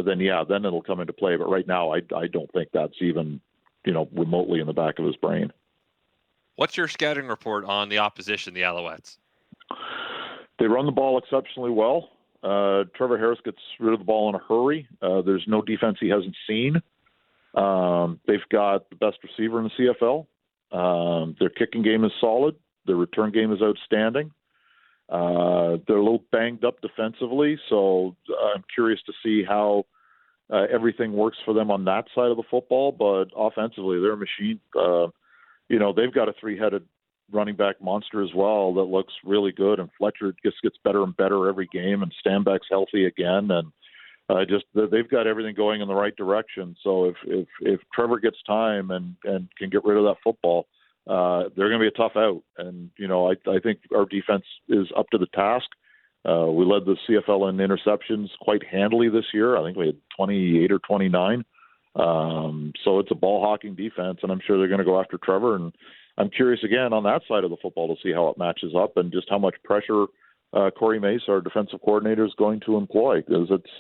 then 0.06 0.20
yeah, 0.20 0.44
then 0.48 0.64
it'll 0.64 0.82
come 0.82 1.00
into 1.00 1.14
play. 1.14 1.36
But 1.36 1.50
right 1.50 1.68
now, 1.68 1.94
I 1.94 1.98
I 2.16 2.28
don't 2.28 2.52
think 2.54 2.70
that's 2.74 3.02
even 3.02 3.42
you 3.86 3.94
know 3.94 4.08
remotely 4.14 4.60
in 4.60 4.68
the 4.68 4.74
back 4.74 5.00
of 5.00 5.06
his 5.06 5.16
brain. 5.18 5.52
What's 6.56 6.78
your 6.78 6.88
scouting 6.88 7.28
report 7.28 7.66
on 7.66 7.90
the 7.90 8.00
opposition, 8.00 8.54
the 8.54 8.62
Alouettes? 8.62 9.18
They 10.60 10.68
run 10.68 10.86
the 10.86 10.92
ball 10.92 11.18
exceptionally 11.18 11.72
well. 11.72 12.10
Uh, 12.44 12.84
Trevor 12.96 13.18
Harris 13.18 13.40
gets 13.44 13.58
rid 13.80 13.94
of 13.94 14.00
the 14.00 14.06
ball 14.06 14.30
in 14.30 14.36
a 14.36 14.40
hurry. 14.40 14.88
Uh, 15.02 15.22
there's 15.22 15.44
no 15.48 15.62
defense 15.62 15.98
he 16.00 16.10
hasn't 16.10 16.36
seen. 16.48 16.82
Um, 17.56 18.20
they've 18.28 18.40
got 18.52 18.90
the 18.90 18.96
best 18.96 19.18
receiver 19.24 19.60
in 19.60 19.66
the 19.66 19.94
CFL. 20.02 20.26
Um, 20.72 21.36
their 21.40 21.50
kicking 21.50 21.84
game 21.84 22.04
is 22.04 22.12
solid. 22.20 22.56
Their 22.86 22.96
return 22.96 23.32
game 23.32 23.52
is 23.52 23.62
outstanding. 23.62 24.32
Uh, 25.10 25.78
they're 25.88 25.98
a 25.98 26.04
little 26.04 26.24
banged 26.32 26.64
up 26.64 26.80
defensively, 26.82 27.60
so 27.70 28.16
I'm 28.56 28.64
curious 28.74 29.02
to 29.08 29.14
see 29.24 29.44
how 29.44 29.86
uh, 30.50 30.68
everything 30.72 31.14
works 31.14 31.38
for 31.44 31.54
them 31.54 31.70
on 31.70 31.86
that 31.86 32.06
side 32.16 32.32
of 32.32 32.38
the 32.38 32.44
football. 32.50 32.92
But 32.92 33.26
offensively, 33.36 34.00
they're 34.00 34.14
a 34.14 34.18
machine. 34.18 34.60
Uh, 34.74 35.08
you 35.72 35.80
know, 35.80 35.94
they've 35.94 36.14
got 36.14 36.28
a 36.28 36.34
three-headed 36.40 36.86
running 37.32 37.56
back 37.56 37.82
monster 37.82 38.22
as 38.22 38.30
well 38.36 38.74
that 38.74 38.84
looks 38.84 39.14
really 39.24 39.54
good. 39.54 39.80
And 39.80 39.90
Fletcher 39.98 40.34
just 40.44 40.62
gets 40.62 40.76
better 40.84 41.02
and 41.02 41.16
better 41.16 41.48
every 41.48 41.70
game, 41.72 42.04
and 42.04 42.14
Stanback's 42.26 42.68
healthy 42.70 43.06
again, 43.06 43.50
and 43.52 43.72
uh, 44.30 44.46
just 44.46 44.66
they've 44.76 45.10
got 45.10 45.28
everything 45.28 45.56
going 45.56 45.82
in 45.82 45.88
the 45.88 45.96
right 45.96 46.16
direction. 46.16 46.76
So 46.84 47.06
if 47.06 47.16
if 47.26 47.48
if 47.62 47.80
Trevor 47.94 48.20
gets 48.20 48.38
time 48.46 48.92
and 48.92 49.16
and 49.24 49.48
can 49.58 49.70
get 49.70 49.86
rid 49.86 49.98
of 49.98 50.04
that 50.04 50.18
football, 50.24 50.68
uh, 51.08 51.44
they're 51.56 51.70
going 51.70 51.80
to 51.80 51.84
be 51.84 51.88
a 51.88 51.92
tough 51.92 52.18
out. 52.18 52.44
And 52.58 52.92
you 52.98 53.08
know, 53.08 53.32
I 53.32 53.36
I 53.50 53.60
think 53.60 53.80
our 53.96 54.06
defense 54.06 54.46
is 54.68 54.88
up 54.98 55.10
to 55.12 55.18
the 55.18 55.28
task. 55.28 55.68
Uh, 56.28 56.48
we 56.52 56.66
led 56.66 56.86
the 56.86 56.98
CFL 57.10 57.50
in 57.50 57.58
interceptions 57.58 58.28
quite 58.42 58.62
handily 58.66 59.10
this 59.10 59.26
year. 59.34 59.58
I 59.58 59.64
think 59.64 59.76
we 59.78 59.88
had 59.88 59.98
28 60.18 60.72
or 60.72 60.80
29. 60.80 61.44
Um, 61.96 62.72
so 62.84 63.00
it's 63.00 63.12
a 63.12 63.16
ball 63.16 63.42
hawking 63.42 63.76
defense, 63.76 64.20
and 64.24 64.32
I'm 64.32 64.42
sure 64.46 64.58
they're 64.58 64.68
going 64.68 64.80
to 64.80 64.86
go 64.86 65.00
after 65.00 65.18
Trevor 65.18 65.56
and 65.56 65.74
I'm 66.18 66.30
curious 66.30 66.64
again 66.64 66.94
on 66.94 67.04
that 67.04 67.22
side 67.28 67.44
of 67.44 67.50
the 67.50 67.58
football 67.62 67.88
to 67.88 68.02
see 68.02 68.14
how 68.14 68.28
it 68.30 68.38
matches 68.38 68.74
up 68.78 68.98
and 68.98 69.12
just 69.12 69.30
how 69.30 69.40
much 69.40 69.56
pressure 69.64 70.06
uh, 70.54 70.70
Corey 70.72 71.00
Mace, 71.00 71.22
our 71.28 71.42
defensive 71.42 71.80
coordinator, 71.84 72.26
is 72.26 72.34
going 72.38 72.60
to 72.66 72.78
employ 72.78 73.22
because 73.22 73.48
it's 73.50 73.72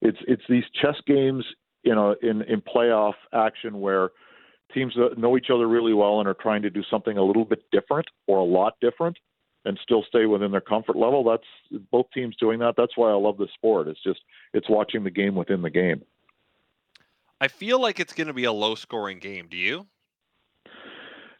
it's 0.00 0.18
it's 0.26 0.42
these 0.48 0.64
chess 0.80 0.94
games, 1.06 1.44
you 1.82 1.94
know, 1.94 2.14
in 2.22 2.42
in 2.42 2.62
playoff 2.62 3.14
action 3.34 3.80
where 3.80 4.10
teams 4.72 4.94
know 5.16 5.36
each 5.36 5.48
other 5.52 5.68
really 5.68 5.92
well 5.92 6.20
and 6.20 6.28
are 6.28 6.36
trying 6.40 6.62
to 6.62 6.70
do 6.70 6.82
something 6.90 7.18
a 7.18 7.24
little 7.24 7.44
bit 7.44 7.62
different 7.72 8.06
or 8.26 8.38
a 8.38 8.44
lot 8.44 8.74
different 8.80 9.16
and 9.64 9.78
still 9.82 10.04
stay 10.08 10.26
within 10.26 10.50
their 10.50 10.60
comfort 10.60 10.96
level. 10.96 11.22
That's 11.22 11.82
both 11.90 12.06
teams 12.14 12.34
doing 12.36 12.58
that. 12.60 12.74
That's 12.76 12.96
why 12.96 13.10
I 13.10 13.14
love 13.14 13.38
this 13.38 13.52
sport. 13.54 13.88
It's 13.88 14.02
just 14.02 14.20
it's 14.54 14.70
watching 14.70 15.04
the 15.04 15.10
game 15.10 15.34
within 15.34 15.62
the 15.62 15.70
game. 15.70 16.02
I 17.42 17.48
feel 17.48 17.80
like 17.80 17.98
it's 17.98 18.12
going 18.12 18.28
to 18.28 18.32
be 18.32 18.44
a 18.44 18.52
low 18.52 18.76
scoring 18.76 19.18
game. 19.18 19.48
Do 19.50 19.56
you? 19.56 19.88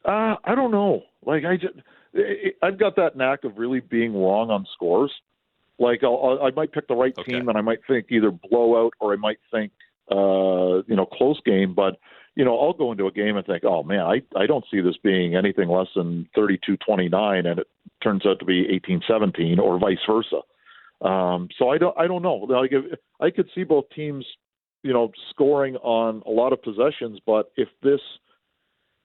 Uh, 0.05 0.35
I 0.43 0.57
don't 0.57 0.73
know. 0.73 1.05
Like 1.25 1.45
I 1.45 1.57
just, 1.57 1.75
I've 2.61 2.77
got 2.77 2.97
that 2.97 3.17
knack 3.17 3.45
of 3.45 3.57
really 3.57 3.79
being 3.79 4.13
wrong 4.13 4.51
on 4.51 4.67
scores. 4.75 5.13
Like 5.79 6.03
I'll, 6.03 6.41
I 6.43 6.51
might 6.51 6.73
pick 6.73 6.89
the 6.89 6.97
right 6.97 7.15
okay. 7.17 7.31
team, 7.31 7.49
and 7.49 7.57
I 7.57 7.61
might 7.61 7.79
think 7.87 8.07
either 8.11 8.33
blowout 8.33 8.95
or 8.99 9.13
I 9.13 9.17
might 9.17 9.39
think, 9.53 9.71
uh, 10.11 10.83
you 10.89 10.97
know, 10.97 11.07
close 11.07 11.41
game. 11.47 11.73
But 11.73 11.99
you 12.35 12.45
know, 12.45 12.59
I'll 12.59 12.73
go 12.73 12.91
into 12.91 13.07
a 13.07 13.13
game 13.13 13.37
and 13.37 13.47
think, 13.47 13.63
oh 13.65 13.85
man, 13.85 14.01
I 14.01 14.23
I 14.37 14.47
don't 14.47 14.65
see 14.73 14.81
this 14.81 14.97
being 15.05 15.37
anything 15.37 15.69
less 15.69 15.89
than 15.95 16.29
32-29, 16.37 17.47
and 17.47 17.61
it 17.61 17.69
turns 18.03 18.27
out 18.27 18.41
to 18.41 18.45
be 18.45 18.65
18-17, 18.89 19.61
or 19.61 19.79
vice 19.79 19.99
versa. 20.05 20.41
Um, 21.01 21.49
so 21.57 21.69
I 21.69 21.79
don't 21.79 21.97
I 21.97 22.09
don't 22.09 22.23
know. 22.23 22.35
Like 22.35 22.73
I 23.21 23.31
could 23.31 23.49
see 23.55 23.63
both 23.63 23.85
teams, 23.95 24.27
you 24.83 24.93
know, 24.93 25.11
scoring 25.31 25.77
on 25.77 26.23
a 26.27 26.31
lot 26.31 26.53
of 26.53 26.63
possessions, 26.63 27.21
but 27.25 27.53
if 27.57 27.69
this 27.83 28.01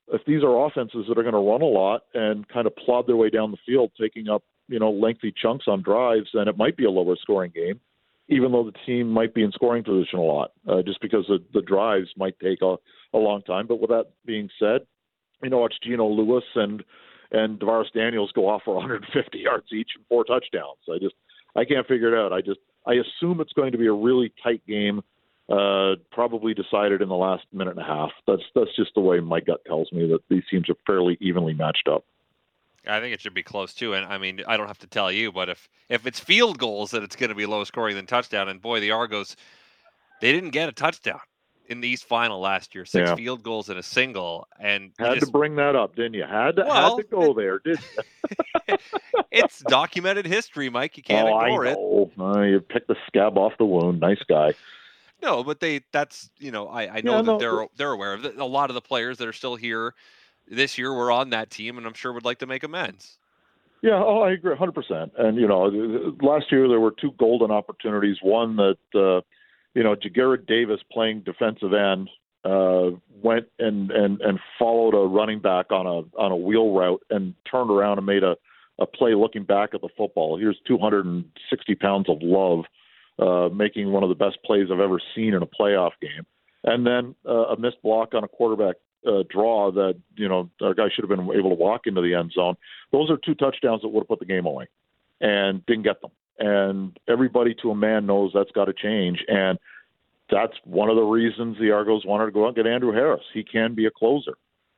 if 0.09 0.21
these 0.25 0.41
are 0.41 0.65
offenses 0.65 1.05
that 1.07 1.17
are 1.17 1.23
going 1.23 1.33
to 1.33 1.51
run 1.51 1.61
a 1.61 1.65
lot 1.65 2.03
and 2.13 2.47
kind 2.47 2.65
of 2.65 2.75
plod 2.75 3.07
their 3.07 3.17
way 3.17 3.29
down 3.29 3.51
the 3.51 3.57
field, 3.65 3.91
taking 3.99 4.29
up 4.29 4.43
you 4.67 4.79
know 4.79 4.91
lengthy 4.91 5.33
chunks 5.41 5.65
on 5.67 5.81
drives, 5.81 6.29
then 6.33 6.47
it 6.47 6.57
might 6.57 6.77
be 6.77 6.85
a 6.85 6.91
lower 6.91 7.15
scoring 7.21 7.51
game, 7.53 7.79
even 8.27 8.51
though 8.51 8.63
the 8.63 8.77
team 8.85 9.09
might 9.09 9.33
be 9.33 9.43
in 9.43 9.51
scoring 9.51 9.83
position 9.83 10.19
a 10.19 10.23
lot, 10.23 10.51
uh, 10.67 10.81
just 10.81 11.01
because 11.01 11.25
the, 11.27 11.39
the 11.53 11.61
drives 11.61 12.09
might 12.17 12.39
take 12.39 12.61
a, 12.61 12.75
a 13.13 13.17
long 13.17 13.41
time. 13.43 13.67
But 13.67 13.79
with 13.79 13.89
that 13.89 14.05
being 14.25 14.49
said, 14.59 14.81
you 15.43 15.49
know, 15.49 15.59
watch 15.59 15.75
Geno 15.83 16.07
Lewis 16.07 16.43
and 16.55 16.83
and 17.31 17.59
DaVaris 17.59 17.91
Daniels 17.93 18.31
go 18.33 18.47
off 18.47 18.61
for 18.63 18.75
150 18.75 19.37
yards 19.37 19.67
each 19.73 19.89
and 19.95 20.05
four 20.07 20.23
touchdowns. 20.23 20.79
I 20.89 20.97
just 20.99 21.15
I 21.55 21.65
can't 21.65 21.87
figure 21.87 22.15
it 22.15 22.19
out. 22.19 22.33
I 22.33 22.41
just 22.41 22.59
I 22.85 22.93
assume 22.93 23.41
it's 23.41 23.53
going 23.53 23.73
to 23.73 23.77
be 23.77 23.87
a 23.87 23.93
really 23.93 24.33
tight 24.41 24.65
game 24.65 25.01
uh, 25.49 25.95
probably 26.11 26.53
decided 26.53 27.01
in 27.01 27.09
the 27.09 27.15
last 27.15 27.45
minute 27.53 27.71
and 27.71 27.79
a 27.79 27.83
half. 27.83 28.11
That's 28.25 28.43
that's 28.53 28.75
just 28.75 28.93
the 28.95 29.01
way 29.01 29.19
my 29.19 29.39
gut 29.39 29.63
tells 29.65 29.91
me 29.91 30.07
that 30.07 30.19
these 30.29 30.43
teams 30.49 30.69
are 30.69 30.75
fairly 30.85 31.17
evenly 31.21 31.53
matched 31.53 31.87
up. 31.87 32.03
I 32.85 32.99
think 32.99 33.13
it 33.13 33.21
should 33.21 33.33
be 33.33 33.43
close 33.43 33.73
too. 33.73 33.93
And 33.93 34.05
I 34.05 34.17
mean, 34.17 34.41
I 34.47 34.57
don't 34.57 34.67
have 34.67 34.79
to 34.79 34.87
tell 34.87 35.11
you, 35.11 35.31
but 35.31 35.49
if 35.49 35.69
if 35.89 36.05
it's 36.05 36.19
field 36.19 36.57
goals, 36.57 36.91
that 36.91 37.03
it's 37.03 37.15
going 37.15 37.29
to 37.29 37.35
be 37.35 37.45
low 37.45 37.63
scoring 37.63 37.95
than 37.95 38.05
touchdown. 38.05 38.49
And 38.49 38.61
boy, 38.61 38.79
the 38.79 38.91
Argos, 38.91 39.35
they 40.21 40.31
didn't 40.31 40.51
get 40.51 40.69
a 40.69 40.73
touchdown 40.73 41.19
in 41.69 41.81
the 41.81 41.87
East 41.87 42.05
Final 42.05 42.39
last 42.39 42.73
year, 42.73 42.85
six 42.85 43.09
Yeah. 43.09 43.15
field 43.15 43.43
goals 43.43 43.69
and 43.69 43.77
a 43.77 43.83
single, 43.83 44.47
and 44.59 44.91
Had 44.97 45.15
just- 45.15 45.25
to 45.27 45.31
bring 45.31 45.55
that 45.55 45.75
up, 45.75 45.95
didn't 45.95 46.13
you? 46.13 46.23
Had 46.23 46.55
to 46.57 46.63
Well, 46.63 46.97
had 46.97 47.03
to 47.03 47.09
go 47.09 47.33
there, 47.33 47.59
didn't 47.59 47.85
you? 48.67 48.77
it's 49.31 49.59
documented 49.67 50.25
history, 50.25 50.69
Mike. 50.69 50.95
You 50.97 51.03
can't 51.03 51.27
oh, 51.27 51.39
ignore 51.39 51.65
it. 51.65 51.77
Uh, 52.19 52.41
you 52.41 52.61
picked 52.61 52.87
the 52.87 52.95
scab 53.07 53.37
off 53.37 53.53
the 53.57 53.65
wound. 53.65 53.99
Nice 53.99 54.21
guy. 54.29 54.53
No, 55.21 55.43
but 55.43 55.59
they 55.59 55.81
that's 55.91 56.29
you 56.39 56.51
know 56.51 56.67
I, 56.67 56.97
I 56.97 57.01
know 57.01 57.17
Yeah, 57.17 57.21
that 57.21 57.37
no, 57.39 57.39
they're 57.39 57.67
they're 57.75 57.91
aware 57.91 58.13
of 58.13 58.25
it. 58.25 58.37
A 58.37 58.45
lot 58.45 58.69
of 58.69 58.75
the 58.75 58.81
players 58.81 59.17
that 59.17 59.27
are 59.27 59.33
still 59.33 59.55
here 59.55 59.95
this 60.47 60.77
year 60.77 60.93
were 60.93 61.11
on 61.11 61.29
that 61.31 61.49
team, 61.49 61.77
and 61.77 61.85
I'm 61.87 61.93
sure 61.93 62.13
would 62.13 62.25
like 62.25 62.39
to 62.39 62.45
make 62.47 62.63
amends. 62.63 63.17
Yeah, 63.81 64.03
oh, 64.03 64.21
I 64.21 64.31
agree, 64.31 64.55
hundred 64.55 64.73
percent. 64.75 65.13
And 65.17 65.37
you 65.37 65.47
know, 65.47 66.15
last 66.21 66.51
year 66.51 66.67
there 66.67 66.79
were 66.79 66.93
two 66.99 67.11
golden 67.19 67.51
opportunities. 67.51 68.17
One 68.21 68.55
that 68.55 68.77
uh, 68.95 69.21
you 69.75 69.83
know, 69.83 69.95
Jagarrett 69.95 70.47
Davis 70.47 70.79
playing 70.91 71.21
defensive 71.21 71.73
end 71.73 72.09
uh, 72.43 72.91
went 73.21 73.45
and 73.59 73.91
and 73.91 74.19
and 74.21 74.39
followed 74.57 74.95
a 74.95 75.07
running 75.07 75.39
back 75.39 75.71
on 75.71 75.85
a 75.85 76.19
on 76.19 76.31
a 76.31 76.35
wheel 76.35 76.73
route 76.73 77.03
and 77.11 77.35
turned 77.49 77.69
around 77.69 77.97
and 77.99 78.07
made 78.07 78.23
a 78.23 78.35
a 78.79 78.85
play 78.87 79.13
looking 79.13 79.43
back 79.43 79.71
at 79.73 79.81
the 79.81 79.89
football. 79.95 80.37
Here's 80.37 80.59
260 80.67 81.75
pounds 81.75 82.09
of 82.09 82.17
love, 82.21 82.65
uh, 83.19 83.49
making 83.53 83.91
one 83.91 84.03
of 84.03 84.09
the 84.09 84.15
best 84.15 84.37
plays 84.43 84.67
I've 84.71 84.79
ever 84.79 84.99
seen 85.15 85.33
in 85.33 85.41
a 85.41 85.47
playoff 85.47 85.91
game. 86.01 86.25
And 86.63 86.85
then 86.85 87.15
uh, 87.27 87.47
a 87.47 87.59
missed 87.59 87.81
block 87.81 88.13
on 88.13 88.23
a 88.23 88.27
quarterback 88.27 88.75
uh, 89.07 89.23
draw 89.29 89.71
that 89.71 89.95
you 90.15 90.27
know 90.27 90.49
our 90.61 90.73
guy 90.73 90.87
should 90.93 91.07
have 91.07 91.17
been 91.17 91.29
able 91.37 91.49
to 91.49 91.55
walk 91.55 91.81
into 91.85 92.01
the 92.01 92.13
end 92.13 92.31
zone. 92.33 92.55
Those 92.91 93.09
are 93.09 93.17
two 93.17 93.35
touchdowns 93.35 93.81
that 93.81 93.89
would 93.89 94.01
have 94.01 94.07
put 94.07 94.19
the 94.19 94.25
game 94.25 94.45
away, 94.45 94.67
and 95.21 95.65
didn't 95.65 95.83
get 95.83 96.01
them. 96.01 96.11
And 96.39 96.97
everybody 97.07 97.55
to 97.61 97.71
a 97.71 97.75
man 97.75 98.05
knows 98.05 98.31
that's 98.33 98.51
got 98.51 98.65
to 98.65 98.73
change. 98.73 99.23
And 99.27 99.57
that's 100.29 100.53
one 100.65 100.89
of 100.89 100.95
the 100.95 101.03
reasons 101.03 101.57
the 101.57 101.71
Argos 101.71 102.05
wanted 102.05 102.25
to 102.25 102.31
go 102.31 102.43
out 102.43 102.47
and 102.47 102.55
get 102.55 102.67
Andrew 102.67 102.91
Harris. 102.91 103.23
He 103.33 103.43
can 103.43 103.73
be 103.75 103.85
a 103.85 103.91
closer. 103.91 104.33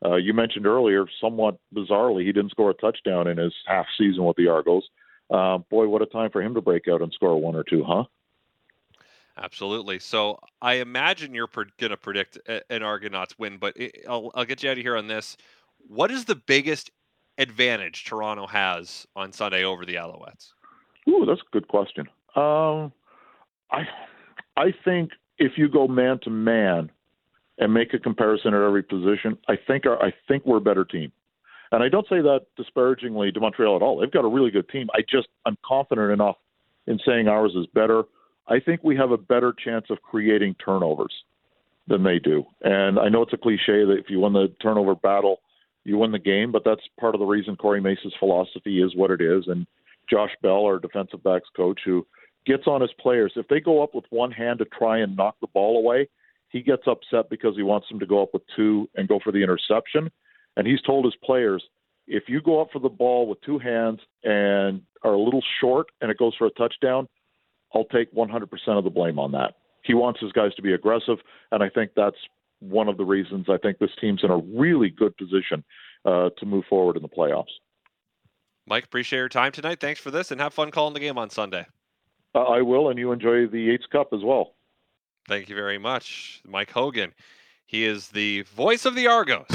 Uh, 0.05 0.15
you 0.15 0.33
mentioned 0.33 0.65
earlier, 0.65 1.05
somewhat 1.19 1.57
bizarrely, 1.75 2.25
he 2.25 2.31
didn't 2.31 2.51
score 2.51 2.69
a 2.69 2.73
touchdown 2.75 3.27
in 3.27 3.37
his 3.37 3.53
half 3.65 3.85
season 3.97 4.23
with 4.23 4.37
the 4.37 4.47
Argos. 4.47 4.83
Uh, 5.29 5.57
boy, 5.69 5.87
what 5.87 6.01
a 6.01 6.05
time 6.05 6.31
for 6.31 6.41
him 6.41 6.53
to 6.53 6.61
break 6.61 6.87
out 6.87 7.01
and 7.01 7.11
score 7.13 7.39
one 7.39 7.55
or 7.55 7.63
two, 7.63 7.83
huh? 7.85 8.03
Absolutely. 9.41 9.99
So 9.99 10.39
I 10.61 10.75
imagine 10.75 11.33
you're 11.33 11.47
pre- 11.47 11.65
going 11.79 11.91
to 11.91 11.97
predict 11.97 12.37
a- 12.47 12.71
an 12.71 12.83
Argonauts 12.83 13.39
win, 13.39 13.57
but 13.57 13.73
i 13.79 13.89
I'll, 14.07 14.31
I'll 14.35 14.45
get 14.45 14.63
you 14.63 14.69
out 14.69 14.77
of 14.77 14.83
here 14.83 14.97
on 14.97 15.07
this. 15.07 15.37
What 15.87 16.11
is 16.11 16.25
the 16.25 16.35
biggest 16.35 16.91
advantage 17.37 18.03
Toronto 18.03 18.47
has 18.47 19.07
on 19.15 19.31
Sunday 19.31 19.63
over 19.63 19.85
the 19.85 19.95
Alouettes? 19.95 20.51
Ooh, 21.07 21.25
that's 21.25 21.41
a 21.41 21.51
good 21.51 21.67
question. 21.67 22.07
Um, 22.35 22.91
I 23.71 23.83
I 24.57 24.73
think 24.83 25.11
if 25.37 25.53
you 25.57 25.69
go 25.69 25.87
man 25.87 26.19
to 26.23 26.29
man 26.29 26.91
and 27.57 27.73
make 27.73 27.93
a 27.93 27.99
comparison 27.99 28.53
at 28.53 28.61
every 28.61 28.83
position, 28.83 29.37
I 29.47 29.55
think 29.55 29.85
our, 29.85 30.01
I 30.03 30.13
think 30.27 30.45
we're 30.45 30.57
a 30.57 30.61
better 30.61 30.83
team. 30.83 31.11
And 31.71 31.83
I 31.83 31.87
don't 31.89 32.07
say 32.09 32.21
that 32.21 32.47
disparagingly 32.57 33.31
to 33.31 33.39
Montreal 33.39 33.75
at 33.75 33.81
all. 33.81 33.99
They've 33.99 34.11
got 34.11 34.25
a 34.25 34.29
really 34.29 34.51
good 34.51 34.67
team. 34.69 34.89
I 34.93 35.01
just 35.01 35.27
I'm 35.45 35.57
confident 35.65 36.11
enough 36.11 36.35
in 36.87 36.99
saying 37.05 37.27
ours 37.27 37.53
is 37.55 37.67
better. 37.73 38.03
I 38.49 38.59
think 38.59 38.83
we 38.83 38.95
have 38.97 39.11
a 39.11 39.17
better 39.17 39.53
chance 39.53 39.85
of 39.89 40.01
creating 40.01 40.55
turnovers 40.63 41.13
than 41.87 42.03
they 42.03 42.19
do. 42.19 42.43
And 42.61 42.99
I 42.99 43.07
know 43.09 43.21
it's 43.21 43.33
a 43.33 43.37
cliche 43.37 43.85
that 43.85 43.97
if 43.99 44.09
you 44.09 44.19
win 44.19 44.33
the 44.33 44.51
turnover 44.61 44.95
battle, 44.95 45.41
you 45.83 45.97
win 45.97 46.11
the 46.11 46.19
game, 46.19 46.51
but 46.51 46.63
that's 46.65 46.81
part 46.99 47.15
of 47.15 47.19
the 47.19 47.25
reason 47.25 47.55
Corey 47.55 47.81
Mace's 47.81 48.13
philosophy 48.19 48.81
is 48.81 48.95
what 48.95 49.11
it 49.11 49.21
is. 49.21 49.45
And 49.47 49.65
Josh 50.09 50.31
Bell, 50.41 50.65
our 50.65 50.79
defensive 50.79 51.23
backs 51.23 51.47
coach, 51.55 51.79
who 51.85 52.05
gets 52.45 52.67
on 52.67 52.81
his 52.81 52.91
players. 52.99 53.33
If 53.35 53.47
they 53.47 53.59
go 53.59 53.83
up 53.83 53.93
with 53.93 54.05
one 54.09 54.31
hand 54.31 54.59
to 54.59 54.65
try 54.65 54.99
and 54.99 55.15
knock 55.15 55.35
the 55.41 55.47
ball 55.47 55.77
away, 55.77 56.09
he 56.49 56.61
gets 56.61 56.83
upset 56.87 57.29
because 57.29 57.55
he 57.55 57.63
wants 57.63 57.87
them 57.89 57.99
to 57.99 58.07
go 58.07 58.23
up 58.23 58.29
with 58.33 58.41
two 58.55 58.89
and 58.95 59.07
go 59.07 59.19
for 59.23 59.31
the 59.31 59.43
interception. 59.43 60.09
And 60.57 60.67
he's 60.67 60.81
told 60.81 61.05
his 61.05 61.15
players, 61.23 61.63
if 62.07 62.23
you 62.27 62.41
go 62.41 62.59
up 62.59 62.69
for 62.73 62.79
the 62.79 62.89
ball 62.89 63.27
with 63.27 63.39
two 63.41 63.59
hands 63.59 63.99
and 64.23 64.81
are 65.03 65.13
a 65.13 65.21
little 65.21 65.43
short 65.61 65.87
and 66.01 66.09
it 66.09 66.17
goes 66.17 66.35
for 66.35 66.47
a 66.47 66.51
touchdown, 66.51 67.07
I'll 67.73 67.85
take 67.85 68.13
100% 68.13 68.49
of 68.69 68.83
the 68.83 68.89
blame 68.89 69.19
on 69.19 69.31
that. 69.33 69.55
He 69.83 69.93
wants 69.93 70.19
his 70.19 70.31
guys 70.31 70.53
to 70.55 70.61
be 70.61 70.73
aggressive, 70.73 71.17
and 71.51 71.63
I 71.63 71.69
think 71.69 71.91
that's 71.95 72.17
one 72.59 72.89
of 72.89 72.97
the 72.97 73.05
reasons 73.05 73.47
I 73.49 73.57
think 73.57 73.79
this 73.79 73.91
team's 74.01 74.21
in 74.23 74.31
a 74.31 74.37
really 74.37 74.89
good 74.89 75.15
position 75.17 75.63
uh, 76.05 76.29
to 76.37 76.45
move 76.45 76.65
forward 76.69 76.95
in 76.97 77.01
the 77.01 77.09
playoffs. 77.09 77.45
Mike, 78.67 78.83
appreciate 78.85 79.19
your 79.19 79.29
time 79.29 79.51
tonight. 79.51 79.79
Thanks 79.79 79.99
for 79.99 80.11
this, 80.11 80.31
and 80.31 80.39
have 80.41 80.53
fun 80.53 80.71
calling 80.71 80.93
the 80.93 80.99
game 80.99 81.17
on 81.17 81.29
Sunday. 81.29 81.65
Uh, 82.35 82.43
I 82.43 82.61
will, 82.61 82.89
and 82.89 82.99
you 82.99 83.11
enjoy 83.11 83.47
the 83.47 83.59
Yates 83.59 83.85
Cup 83.91 84.09
as 84.13 84.21
well. 84.23 84.53
Thank 85.27 85.49
you 85.49 85.55
very 85.55 85.77
much, 85.77 86.41
Mike 86.45 86.71
Hogan. 86.71 87.13
He 87.65 87.85
is 87.85 88.09
the 88.09 88.43
voice 88.43 88.85
of 88.85 88.95
the 88.95 89.07
Argos. 89.07 89.45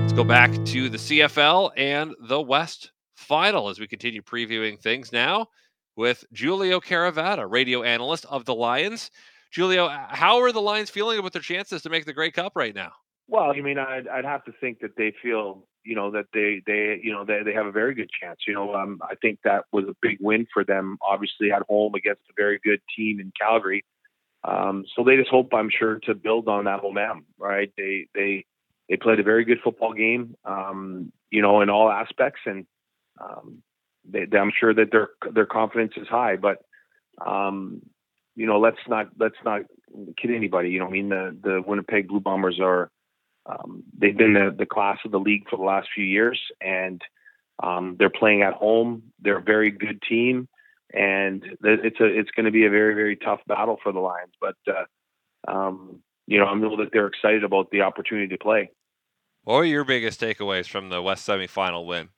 Let's 0.00 0.12
go 0.12 0.24
back 0.24 0.52
to 0.66 0.88
the 0.88 0.98
CFL 0.98 1.72
and 1.76 2.14
the 2.20 2.40
West 2.40 2.92
Final 3.20 3.68
as 3.68 3.78
we 3.78 3.86
continue 3.86 4.22
previewing 4.22 4.80
things 4.80 5.12
now 5.12 5.46
with 5.94 6.24
Giulio 6.32 6.80
Caravatta, 6.80 7.46
radio 7.46 7.82
analyst 7.82 8.24
of 8.30 8.46
the 8.46 8.54
Lions. 8.54 9.10
Giulio, 9.52 9.88
how 9.88 10.40
are 10.40 10.50
the 10.52 10.60
Lions 10.60 10.88
feeling 10.88 11.18
about 11.18 11.34
their 11.34 11.42
chances 11.42 11.82
to 11.82 11.90
make 11.90 12.06
the 12.06 12.14
Grey 12.14 12.30
Cup 12.30 12.52
right 12.56 12.74
now? 12.74 12.92
Well, 13.28 13.50
I 13.50 13.60
mean, 13.60 13.78
I'd, 13.78 14.08
I'd 14.08 14.24
have 14.24 14.42
to 14.44 14.52
think 14.60 14.80
that 14.80 14.96
they 14.96 15.12
feel, 15.22 15.66
you 15.84 15.94
know, 15.94 16.10
that 16.12 16.26
they, 16.32 16.62
they, 16.66 16.98
you 17.02 17.12
know, 17.12 17.24
they, 17.24 17.42
they 17.44 17.52
have 17.52 17.66
a 17.66 17.72
very 17.72 17.94
good 17.94 18.08
chance. 18.20 18.40
You 18.48 18.54
know, 18.54 18.74
um, 18.74 18.98
I 19.02 19.14
think 19.16 19.40
that 19.44 19.66
was 19.70 19.84
a 19.84 19.94
big 20.00 20.16
win 20.18 20.46
for 20.52 20.64
them, 20.64 20.96
obviously 21.06 21.52
at 21.52 21.62
home 21.68 21.94
against 21.94 22.22
a 22.30 22.32
very 22.36 22.58
good 22.64 22.80
team 22.96 23.20
in 23.20 23.32
Calgary. 23.38 23.84
Um, 24.44 24.84
so 24.96 25.04
they 25.04 25.16
just 25.16 25.30
hope, 25.30 25.52
I'm 25.52 25.70
sure, 25.70 26.00
to 26.04 26.14
build 26.14 26.48
on 26.48 26.64
that 26.64 26.82
momentum. 26.82 27.26
Right? 27.38 27.70
They, 27.76 28.06
they, 28.14 28.46
they 28.88 28.96
played 28.96 29.20
a 29.20 29.24
very 29.24 29.44
good 29.44 29.58
football 29.62 29.92
game, 29.92 30.36
um, 30.44 31.12
you 31.30 31.42
know, 31.42 31.60
in 31.60 31.68
all 31.68 31.90
aspects, 31.90 32.40
and 32.46 32.66
um, 33.20 33.62
they, 34.08 34.24
they, 34.24 34.38
I'm 34.38 34.52
sure 34.58 34.74
that 34.74 34.90
their 34.90 35.08
their 35.32 35.46
confidence 35.46 35.92
is 35.96 36.08
high. 36.08 36.36
But 36.36 36.58
um, 37.24 37.82
you 38.36 38.46
know, 38.46 38.58
let's 38.58 38.78
not 38.88 39.08
let's 39.18 39.36
not 39.44 39.62
kid 40.16 40.30
anybody. 40.34 40.70
You 40.70 40.80
know, 40.80 40.86
I 40.86 40.90
mean, 40.90 41.08
the 41.08 41.36
the 41.42 41.62
Winnipeg 41.66 42.08
Blue 42.08 42.20
Bombers 42.20 42.58
are 42.60 42.90
um, 43.46 43.84
they've 43.96 44.16
been 44.16 44.34
the, 44.34 44.54
the 44.56 44.66
class 44.66 44.98
of 45.04 45.10
the 45.10 45.18
league 45.18 45.48
for 45.48 45.56
the 45.56 45.64
last 45.64 45.88
few 45.94 46.04
years, 46.04 46.40
and 46.60 47.00
um, 47.62 47.96
they're 47.98 48.10
playing 48.10 48.42
at 48.42 48.54
home. 48.54 49.02
They're 49.20 49.38
a 49.38 49.42
very 49.42 49.70
good 49.70 50.02
team, 50.08 50.48
and 50.92 51.44
it's 51.62 52.00
a 52.00 52.04
it's 52.04 52.30
going 52.30 52.46
to 52.46 52.52
be 52.52 52.64
a 52.64 52.70
very 52.70 52.94
very 52.94 53.16
tough 53.16 53.40
battle 53.46 53.78
for 53.82 53.92
the 53.92 54.00
Lions. 54.00 54.34
But 54.40 54.56
uh, 54.68 55.50
um, 55.50 56.00
you 56.26 56.38
know, 56.38 56.46
I 56.46 56.54
know 56.54 56.76
that 56.76 56.90
they're 56.92 57.08
excited 57.08 57.44
about 57.44 57.70
the 57.70 57.82
opportunity 57.82 58.28
to 58.28 58.38
play. 58.38 58.70
What 59.44 59.56
were 59.56 59.64
your 59.64 59.84
biggest 59.84 60.20
takeaways 60.20 60.68
from 60.68 60.90
the 60.90 61.02
West 61.02 61.26
semifinal 61.26 61.86
win? 61.86 62.10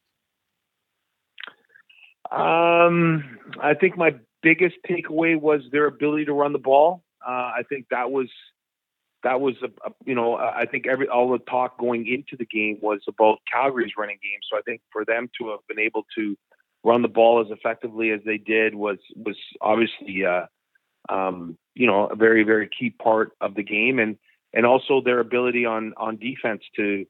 Um, 2.33 3.39
I 3.61 3.75
think 3.75 3.97
my 3.97 4.15
biggest 4.43 4.77
takeaway 4.89 5.39
was 5.39 5.63
their 5.71 5.87
ability 5.87 6.25
to 6.27 6.33
run 6.33 6.53
the 6.53 6.59
ball. 6.59 7.03
Uh, 7.27 7.31
I 7.31 7.63
think 7.69 7.87
that 7.91 8.11
was 8.11 8.29
that 9.23 9.41
was 9.41 9.55
a, 9.63 9.67
a, 9.87 9.93
you 10.05 10.15
know 10.15 10.37
I 10.37 10.67
think 10.67 10.87
every 10.87 11.09
all 11.09 11.31
the 11.31 11.39
talk 11.39 11.79
going 11.79 12.07
into 12.07 12.37
the 12.37 12.47
game 12.47 12.79
was 12.81 13.01
about 13.07 13.39
Calgary's 13.53 13.93
running 13.97 14.19
game. 14.23 14.41
So 14.51 14.59
I 14.59 14.63
think 14.63 14.81
for 14.93 15.05
them 15.05 15.31
to 15.39 15.51
have 15.51 15.61
been 15.69 15.79
able 15.79 16.07
to 16.17 16.37
run 16.85 17.03
the 17.03 17.09
ball 17.09 17.41
as 17.41 17.51
effectively 17.51 18.11
as 18.11 18.21
they 18.25 18.39
did 18.39 18.75
was 18.75 18.99
was 19.15 19.37
obviously 19.61 20.25
uh, 20.25 20.47
um, 21.09 21.57
you 21.75 21.87
know 21.87 22.07
a 22.07 22.17
very 22.17 22.43
very 22.43 22.69
key 22.69 22.91
part 22.91 23.33
of 23.41 23.55
the 23.55 23.63
game 23.63 23.99
and 23.99 24.17
and 24.53 24.67
also 24.67 25.01
their 25.01 25.21
ability 25.21 25.65
on 25.65 25.93
on 25.97 26.17
defense 26.17 26.63
to 26.77 27.07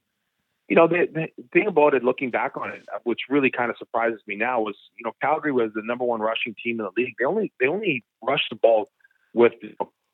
you 0.73 0.77
know 0.77 0.89
the, 0.89 1.07
the 1.13 1.27
thing 1.53 1.67
about 1.67 1.93
it 1.93 2.03
looking 2.03 2.31
back 2.31 2.57
on 2.57 2.71
it 2.71 2.83
which 3.05 3.21
really 3.29 3.51
kind 3.51 3.71
of 3.71 3.77
surprises 3.79 4.21
me 4.27 4.35
now 4.35 4.59
was 4.59 4.75
you 4.99 5.05
know 5.05 5.13
Calgary 5.21 5.53
was 5.53 5.71
the 5.75 5.83
number 5.85 6.05
one 6.05 6.21
rushing 6.21 6.55
team 6.65 6.81
in 6.81 6.87
the 6.87 6.91
league 6.97 7.15
they 7.19 7.27
only 7.27 7.53
they 7.61 7.67
only 7.67 8.03
rushed 8.23 8.47
the 8.49 8.57
ball 8.57 8.89
with 9.35 9.53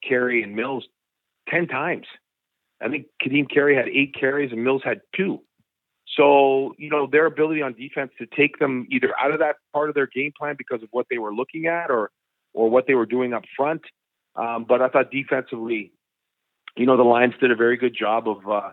Carey 0.02 0.42
and 0.42 0.54
Mills 0.54 0.84
10 1.48 1.66
times. 1.68 2.06
I 2.80 2.88
think 2.88 3.06
Kadeem 3.22 3.50
Carey 3.52 3.74
had 3.76 3.88
eight 3.88 4.14
carries 4.18 4.52
and 4.52 4.62
Mills 4.62 4.82
had 4.84 5.00
two. 5.16 5.40
So, 6.16 6.74
you 6.78 6.90
know, 6.90 7.06
their 7.10 7.26
ability 7.26 7.62
on 7.62 7.74
defense 7.74 8.12
to 8.18 8.26
take 8.26 8.58
them 8.58 8.86
either 8.90 9.12
out 9.20 9.32
of 9.32 9.40
that 9.40 9.56
part 9.72 9.88
of 9.88 9.94
their 9.94 10.06
game 10.06 10.32
plan 10.38 10.54
because 10.56 10.82
of 10.82 10.88
what 10.90 11.06
they 11.10 11.18
were 11.18 11.34
looking 11.34 11.66
at 11.66 11.90
or 11.90 12.10
or 12.54 12.70
what 12.70 12.86
they 12.86 12.94
were 12.94 13.06
doing 13.06 13.34
up 13.34 13.44
front. 13.56 13.82
Um, 14.34 14.64
but 14.68 14.80
I 14.80 14.88
thought 14.88 15.10
defensively, 15.10 15.92
you 16.76 16.86
know, 16.86 16.96
the 16.96 17.02
Lions 17.02 17.34
did 17.40 17.50
a 17.50 17.56
very 17.56 17.76
good 17.76 17.94
job 17.96 18.28
of 18.28 18.48
uh, 18.48 18.70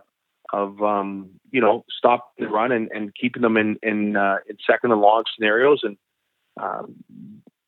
of 0.54 0.82
um, 0.82 1.30
you 1.52 1.62
know, 1.62 1.84
stop 1.98 2.32
the 2.38 2.48
run 2.48 2.72
and, 2.72 2.90
and 2.94 3.14
keeping 3.16 3.42
them 3.42 3.58
in 3.58 3.78
in, 3.84 4.16
uh, 4.16 4.38
in 4.50 4.58
second 4.66 4.92
and 4.92 5.02
long 5.02 5.24
scenarios 5.36 5.82
and 5.84 5.98
um, 6.62 6.96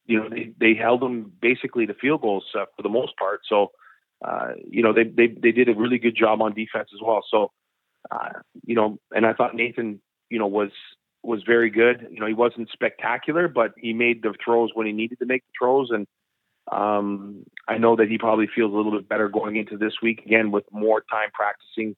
you 0.05 0.17
know, 0.17 0.29
they, 0.29 0.51
they 0.59 0.73
held 0.73 1.01
them 1.01 1.31
basically 1.41 1.85
to 1.85 1.93
field 1.93 2.21
goals 2.21 2.45
uh, 2.55 2.65
for 2.75 2.83
the 2.83 2.89
most 2.89 3.17
part. 3.17 3.41
So, 3.49 3.71
uh, 4.25 4.53
you 4.65 4.81
know, 4.81 4.93
they, 4.93 5.03
they, 5.03 5.27
they 5.27 5.51
did 5.51 5.67
a 5.67 5.73
really 5.73 5.97
good 5.97 6.15
job 6.15 6.41
on 6.41 6.53
defense 6.53 6.89
as 6.93 7.01
well. 7.03 7.23
So, 7.29 7.51
uh, 8.09 8.39
you 8.65 8.75
know, 8.75 8.99
and 9.11 9.25
I 9.25 9.33
thought 9.33 9.53
Nathan, 9.53 10.01
you 10.29 10.39
know, 10.39 10.47
was, 10.47 10.71
was 11.23 11.43
very 11.45 11.69
good. 11.69 12.07
You 12.09 12.21
know, 12.21 12.25
he 12.27 12.33
wasn't 12.33 12.69
spectacular, 12.71 13.49
but 13.49 13.73
he 13.77 13.91
made 13.93 14.23
the 14.23 14.33
throws 14.43 14.69
when 14.73 14.87
he 14.87 14.93
needed 14.93 15.19
to 15.19 15.25
make 15.25 15.43
the 15.45 15.51
throws. 15.59 15.89
And, 15.91 16.07
Um, 16.71 17.43
I 17.67 17.77
know 17.77 17.95
that 17.95 18.09
he 18.09 18.17
probably 18.17 18.47
feels 18.47 18.73
a 18.73 18.75
little 18.75 18.91
bit 18.91 19.07
better 19.07 19.29
going 19.29 19.55
into 19.55 19.77
this 19.77 19.93
week 20.01 20.21
again 20.25 20.51
with 20.51 20.65
more 20.71 21.01
time 21.11 21.29
practicing. 21.33 21.95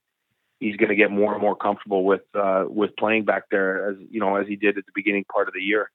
He's 0.60 0.76
going 0.76 0.90
to 0.90 0.96
get 0.96 1.10
more 1.10 1.34
and 1.34 1.42
more 1.42 1.56
comfortable 1.56 2.04
with 2.04 2.22
uh, 2.34 2.66
with 2.68 2.96
playing 2.98 3.26
back 3.26 3.44
there 3.50 3.92
as 3.92 3.98
you 4.10 4.20
know 4.20 4.36
as 4.36 4.48
he 4.48 4.56
did 4.56 4.78
at 4.78 4.86
the 4.86 4.92
beginning 4.94 5.26
part 5.32 5.48
of 5.48 5.54
the 5.54 5.62
year. 5.62 5.90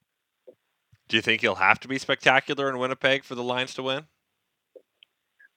Do 1.09 1.17
you 1.17 1.23
think 1.23 1.43
he'll 1.43 1.57
have 1.57 1.81
to 1.81 1.89
be 1.89 1.99
spectacular 1.99 2.69
in 2.71 2.79
Winnipeg 2.79 3.25
for 3.25 3.35
the 3.35 3.43
Lions 3.43 3.75
to 3.75 3.83
win? 3.83 4.07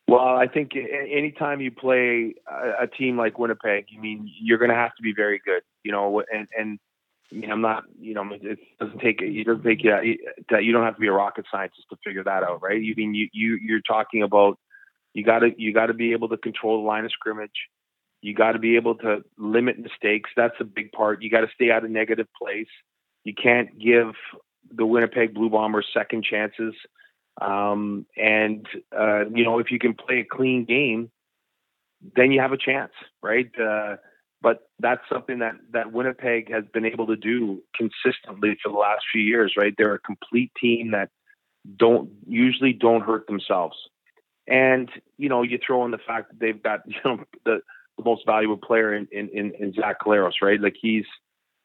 Well, 0.10 0.20
I 0.20 0.48
think 0.48 0.72
anytime 0.76 1.60
you 1.60 1.72
play 1.72 2.34
a 2.80 2.88
team 2.88 3.18
like 3.18 3.38
Winnipeg, 3.38 3.88
you 3.90 4.00
mean 4.00 4.30
you're 4.42 4.58
going 4.58 4.70
to 4.70 4.76
have 4.76 4.96
to 4.96 5.02
be 5.02 5.14
very 5.14 5.42
good, 5.44 5.64
you 5.84 5.92
know, 5.92 6.24
and 6.34 6.48
and 6.58 6.80
I 7.32 7.36
mean, 7.36 7.52
I'm 7.52 7.62
not, 7.62 7.84
you 8.00 8.14
know, 8.14 8.26
it 8.32 8.60
doesn't 8.80 9.00
take 9.00 9.22
it 9.22 9.44
doesn't 9.44 9.64
take 9.64 9.84
you 9.84 10.18
that 10.50 10.64
you 10.64 10.72
don't 10.72 10.86
have 10.86 10.96
to 10.96 11.02
be 11.02 11.08
a 11.08 11.12
rocket 11.12 11.46
scientist 11.52 11.88
to 11.90 11.98
figure 12.06 12.24
that 12.24 12.44
out, 12.44 12.62
right? 12.62 12.82
You 12.82 12.94
mean 12.96 13.14
you 13.14 13.28
you 13.34 13.60
you're 13.62 13.82
talking 13.82 14.24
about 14.24 14.58
you 15.14 15.26
got 15.26 15.40
to 15.40 15.52
you 15.58 15.74
got 15.74 15.88
to 15.88 15.94
be 15.94 16.14
able 16.14 16.30
to 16.30 16.38
control 16.38 16.82
the 16.82 16.88
line 16.88 17.04
of 17.04 17.12
scrimmage. 17.12 17.52
You 18.22 18.34
got 18.34 18.54
to 18.54 18.60
be 18.60 18.76
able 18.76 18.96
to 18.96 19.24
limit 19.38 19.78
mistakes. 19.80 20.30
That's 20.36 20.56
a 20.60 20.64
big 20.64 20.92
part. 20.92 21.22
You 21.22 21.30
got 21.30 21.42
to 21.42 21.50
stay 21.54 21.72
out 21.72 21.84
of 21.84 21.92
negative 21.92 22.28
plays. 22.42 22.68
You 23.24 23.34
can't 23.34 23.78
give 23.80 24.14
the 24.72 24.86
Winnipeg 24.86 25.34
Blue 25.34 25.50
Bombers 25.50 25.88
second 25.94 26.24
chances. 26.24 26.74
Um, 27.40 28.06
and 28.16 28.66
uh, 28.98 29.30
you 29.30 29.44
know, 29.44 29.60
if 29.60 29.72
you 29.72 29.80
can 29.80 29.94
play 29.94 30.20
a 30.20 30.26
clean 30.26 30.66
game, 30.66 31.12
then 32.16 32.32
you 32.32 32.40
have 32.40 32.52
a 32.52 32.58
chance, 32.58 32.94
right? 33.22 33.50
Uh, 33.60 33.98
but 34.42 34.70
that's 34.80 35.02
something 35.12 35.40
that 35.40 35.56
that 35.72 35.92
Winnipeg 35.92 36.52
has 36.52 36.64
been 36.74 36.86
able 36.86 37.08
to 37.08 37.16
do 37.16 37.64
consistently 37.76 38.58
for 38.62 38.72
the 38.72 38.78
last 38.78 39.04
few 39.12 39.22
years, 39.22 39.54
right? 39.58 39.74
They're 39.78 39.96
a 39.96 40.00
complete 40.00 40.52
team 40.60 40.92
that 40.92 41.10
don't 41.76 42.10
usually 42.28 42.74
don't 42.74 43.02
hurt 43.02 43.28
themselves. 43.28 43.76
And 44.48 44.90
you 45.18 45.30
know, 45.30 45.42
you 45.42 45.60
throw 45.66 45.86
in 45.86 45.92
the 45.92 45.98
fact 45.98 46.30
that 46.30 46.40
they've 46.40 46.62
got 46.62 46.82
you 46.88 46.96
know 47.04 47.24
the, 47.46 47.60
the 47.98 48.04
most 48.04 48.26
valuable 48.26 48.58
player 48.58 48.94
in, 48.94 49.08
in 49.12 49.30
in, 49.30 49.54
in 49.60 49.74
Zach 49.74 50.02
Collaros, 50.02 50.42
right? 50.42 50.60
Like 50.60 50.76
he's 50.80 51.06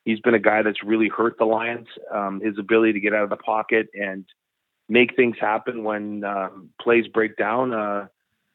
he's 0.05 0.21
been 0.21 0.35
a 0.35 0.41
guy 0.41 0.63
that's 0.63 0.83
really 0.83 1.09
hurt 1.09 1.37
the 1.39 1.45
Lions. 1.45 1.89
Um, 2.13 2.41
his 2.41 2.59
ability 2.59 2.95
to 2.95 3.01
get 3.01 3.15
out 3.15 3.25
of 3.25 3.31
the 3.31 3.37
pocket 3.37 3.89
and 3.95 4.25
make 4.89 5.17
things 5.17 5.37
happen 5.41 5.85
when 5.85 6.25
um, 6.25 6.71
plays 6.81 7.07
break 7.09 7.37
down 7.37 7.73
uh, 7.73 8.07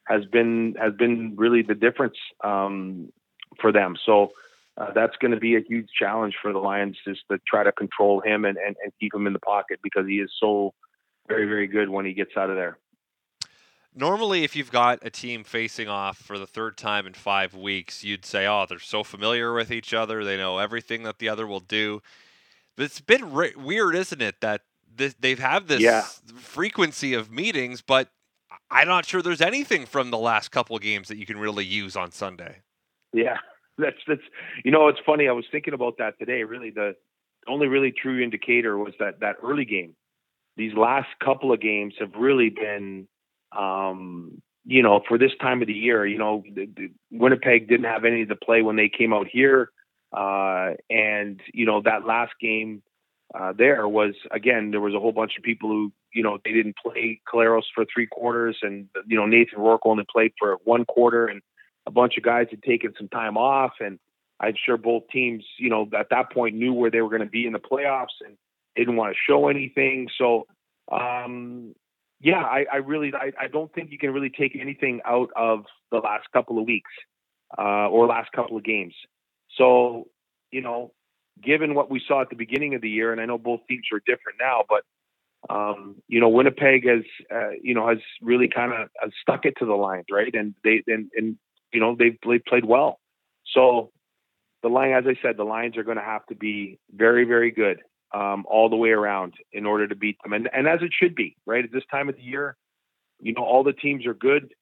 has 0.06 0.24
been 0.26 0.74
has 0.80 0.94
been 0.94 1.34
really 1.36 1.62
the 1.62 1.74
difference 1.74 2.16
um, 2.44 3.12
for 3.60 3.72
them. 3.72 3.96
So 4.04 4.32
uh, 4.76 4.92
that's 4.94 5.16
going 5.16 5.32
to 5.32 5.40
be 5.40 5.56
a 5.56 5.60
huge 5.60 5.88
challenge 5.98 6.36
for 6.40 6.52
the 6.52 6.58
Lions 6.58 6.96
just 7.06 7.22
to 7.30 7.38
try 7.46 7.64
to 7.64 7.72
control 7.72 8.20
him 8.20 8.44
and, 8.44 8.56
and, 8.56 8.76
and 8.82 8.92
keep 9.00 9.14
him 9.14 9.26
in 9.26 9.32
the 9.32 9.40
pocket 9.40 9.80
because 9.82 10.06
he 10.06 10.20
is 10.20 10.30
so 10.40 10.74
very 11.26 11.46
very 11.46 11.66
good 11.66 11.88
when 11.88 12.06
he 12.06 12.14
gets 12.14 12.36
out 12.36 12.50
of 12.50 12.56
there. 12.56 12.78
Normally, 13.94 14.44
if 14.44 14.54
you've 14.54 14.70
got 14.70 15.00
a 15.02 15.10
team 15.10 15.44
facing 15.44 15.88
off 15.88 16.18
for 16.18 16.38
the 16.38 16.46
third 16.46 16.76
time 16.76 17.06
in 17.06 17.14
five 17.14 17.54
weeks, 17.54 18.04
you'd 18.04 18.24
say, 18.24 18.46
"Oh, 18.46 18.66
they're 18.68 18.78
so 18.78 19.02
familiar 19.02 19.52
with 19.52 19.70
each 19.70 19.92
other; 19.92 20.24
they 20.24 20.36
know 20.36 20.58
everything 20.58 21.02
that 21.02 21.18
the 21.18 21.28
other 21.28 21.46
will 21.46 21.60
do." 21.60 22.02
But 22.76 22.84
it's 22.84 23.00
been 23.00 23.32
re- 23.32 23.54
weird, 23.56 23.96
isn't 23.96 24.22
it, 24.22 24.40
that 24.40 24.62
this, 24.94 25.14
they've 25.18 25.38
had 25.38 25.68
this 25.68 25.80
yeah. 25.80 26.02
frequency 26.36 27.14
of 27.14 27.30
meetings, 27.30 27.80
but 27.80 28.10
I'm 28.70 28.88
not 28.88 29.06
sure 29.06 29.22
there's 29.22 29.40
anything 29.40 29.86
from 29.86 30.10
the 30.10 30.18
last 30.18 30.50
couple 30.50 30.76
of 30.76 30.82
games 30.82 31.08
that 31.08 31.16
you 31.16 31.26
can 31.26 31.38
really 31.38 31.64
use 31.64 31.96
on 31.96 32.12
Sunday. 32.12 32.58
Yeah, 33.12 33.38
that's 33.78 33.98
that's 34.06 34.22
you 34.64 34.70
know 34.70 34.88
it's 34.88 35.00
funny. 35.04 35.28
I 35.28 35.32
was 35.32 35.44
thinking 35.50 35.74
about 35.74 35.98
that 35.98 36.18
today. 36.18 36.44
Really, 36.44 36.70
the 36.70 36.94
only 37.48 37.66
really 37.66 37.92
true 37.92 38.22
indicator 38.22 38.76
was 38.76 38.94
that 39.00 39.20
that 39.20 39.36
early 39.42 39.64
game. 39.64 39.94
These 40.56 40.74
last 40.74 41.08
couple 41.24 41.52
of 41.52 41.60
games 41.60 41.94
have 42.00 42.14
really 42.18 42.50
been, 42.50 43.06
um, 43.58 44.40
you 44.64 44.82
know, 44.82 45.02
for 45.08 45.18
this 45.18 45.32
time 45.40 45.60
of 45.62 45.66
the 45.66 45.74
year. 45.74 46.06
You 46.06 46.18
know, 46.18 46.44
the, 46.54 46.66
the 46.66 46.90
Winnipeg 47.10 47.68
didn't 47.68 47.86
have 47.86 48.04
any 48.04 48.24
the 48.24 48.36
play 48.36 48.62
when 48.62 48.76
they 48.76 48.88
came 48.88 49.12
out 49.12 49.26
here, 49.30 49.70
uh, 50.16 50.74
and 50.88 51.40
you 51.52 51.66
know 51.66 51.82
that 51.82 52.06
last 52.06 52.32
game 52.40 52.82
uh, 53.34 53.52
there 53.56 53.88
was 53.88 54.14
again 54.30 54.70
there 54.70 54.80
was 54.80 54.94
a 54.94 55.00
whole 55.00 55.12
bunch 55.12 55.32
of 55.36 55.42
people 55.42 55.68
who 55.68 55.92
you 56.14 56.22
know 56.22 56.38
they 56.44 56.52
didn't 56.52 56.76
play 56.76 57.20
Collaros 57.32 57.64
for 57.74 57.84
three 57.92 58.06
quarters, 58.06 58.58
and 58.62 58.88
you 59.06 59.16
know 59.16 59.26
Nathan 59.26 59.58
Rourke 59.58 59.84
only 59.84 60.04
played 60.10 60.32
for 60.38 60.58
one 60.64 60.84
quarter, 60.84 61.26
and 61.26 61.42
a 61.86 61.90
bunch 61.90 62.16
of 62.16 62.22
guys 62.22 62.46
had 62.50 62.62
taken 62.62 62.94
some 62.96 63.08
time 63.08 63.36
off, 63.36 63.72
and 63.80 63.98
I'm 64.40 64.54
sure 64.64 64.76
both 64.76 65.08
teams 65.12 65.44
you 65.58 65.68
know 65.68 65.88
at 65.98 66.10
that 66.10 66.32
point 66.32 66.54
knew 66.54 66.72
where 66.72 66.90
they 66.90 67.00
were 67.00 67.10
going 67.10 67.20
to 67.20 67.26
be 67.26 67.46
in 67.46 67.52
the 67.52 67.58
playoffs 67.58 68.20
and 68.24 68.36
didn't 68.76 68.96
want 68.96 69.14
to 69.14 69.18
show 69.26 69.48
anything. 69.48 70.08
So 70.16 70.46
um, 70.90 71.74
yeah, 72.20 72.42
I, 72.42 72.66
I 72.72 72.76
really 72.76 73.12
I, 73.14 73.32
I 73.44 73.48
don't 73.48 73.72
think 73.72 73.90
you 73.90 73.98
can 73.98 74.12
really 74.12 74.30
take 74.30 74.56
anything 74.60 75.00
out 75.06 75.30
of 75.36 75.64
the 75.90 75.98
last 75.98 76.26
couple 76.32 76.58
of 76.58 76.66
weeks 76.66 76.90
uh, 77.56 77.88
or 77.88 78.06
last 78.06 78.32
couple 78.32 78.56
of 78.56 78.64
games. 78.64 78.94
So 79.56 80.08
you 80.50 80.60
know 80.60 80.92
given 81.42 81.74
what 81.74 81.90
we 81.90 82.02
saw 82.06 82.22
at 82.22 82.30
the 82.30 82.36
beginning 82.36 82.74
of 82.74 82.80
the 82.80 82.90
year, 82.90 83.12
and 83.12 83.20
I 83.20 83.24
know 83.26 83.38
both 83.38 83.60
teams 83.68 83.86
are 83.92 84.00
different 84.00 84.38
now, 84.40 84.64
but 84.68 84.82
um, 85.48 85.96
you 86.08 86.20
know, 86.20 86.28
Winnipeg 86.28 86.86
has 86.86 87.04
uh, 87.34 87.50
you 87.62 87.74
know 87.74 87.88
has 87.88 87.98
really 88.20 88.48
kind 88.48 88.72
of 88.72 89.12
stuck 89.22 89.44
it 89.44 89.54
to 89.58 89.66
the 89.66 89.74
Lions, 89.74 90.06
right? 90.10 90.34
And 90.34 90.54
they 90.64 90.82
and 90.86 91.10
and 91.16 91.36
you 91.72 91.80
know 91.80 91.96
they've 91.96 92.18
they 92.26 92.38
played 92.38 92.64
well. 92.64 92.98
So 93.54 93.90
the 94.62 94.68
line, 94.68 94.92
as 94.92 95.04
I 95.06 95.14
said, 95.22 95.36
the 95.36 95.44
Lions 95.44 95.76
are 95.76 95.84
going 95.84 95.96
to 95.96 96.02
have 96.02 96.26
to 96.26 96.34
be 96.34 96.78
very 96.92 97.24
very 97.24 97.50
good 97.50 97.80
um, 98.12 98.44
all 98.48 98.68
the 98.68 98.76
way 98.76 98.90
around 98.90 99.34
in 99.52 99.66
order 99.66 99.86
to 99.86 99.94
beat 99.94 100.16
them, 100.22 100.32
and 100.32 100.48
and 100.52 100.66
as 100.66 100.80
it 100.82 100.90
should 100.92 101.14
be, 101.14 101.36
right? 101.46 101.64
At 101.64 101.72
this 101.72 101.84
time 101.90 102.08
of 102.08 102.16
the 102.16 102.22
year, 102.22 102.56
you 103.20 103.32
know, 103.32 103.44
all 103.44 103.64
the 103.64 103.72
teams 103.72 104.06
are 104.06 104.14
good. 104.14 104.52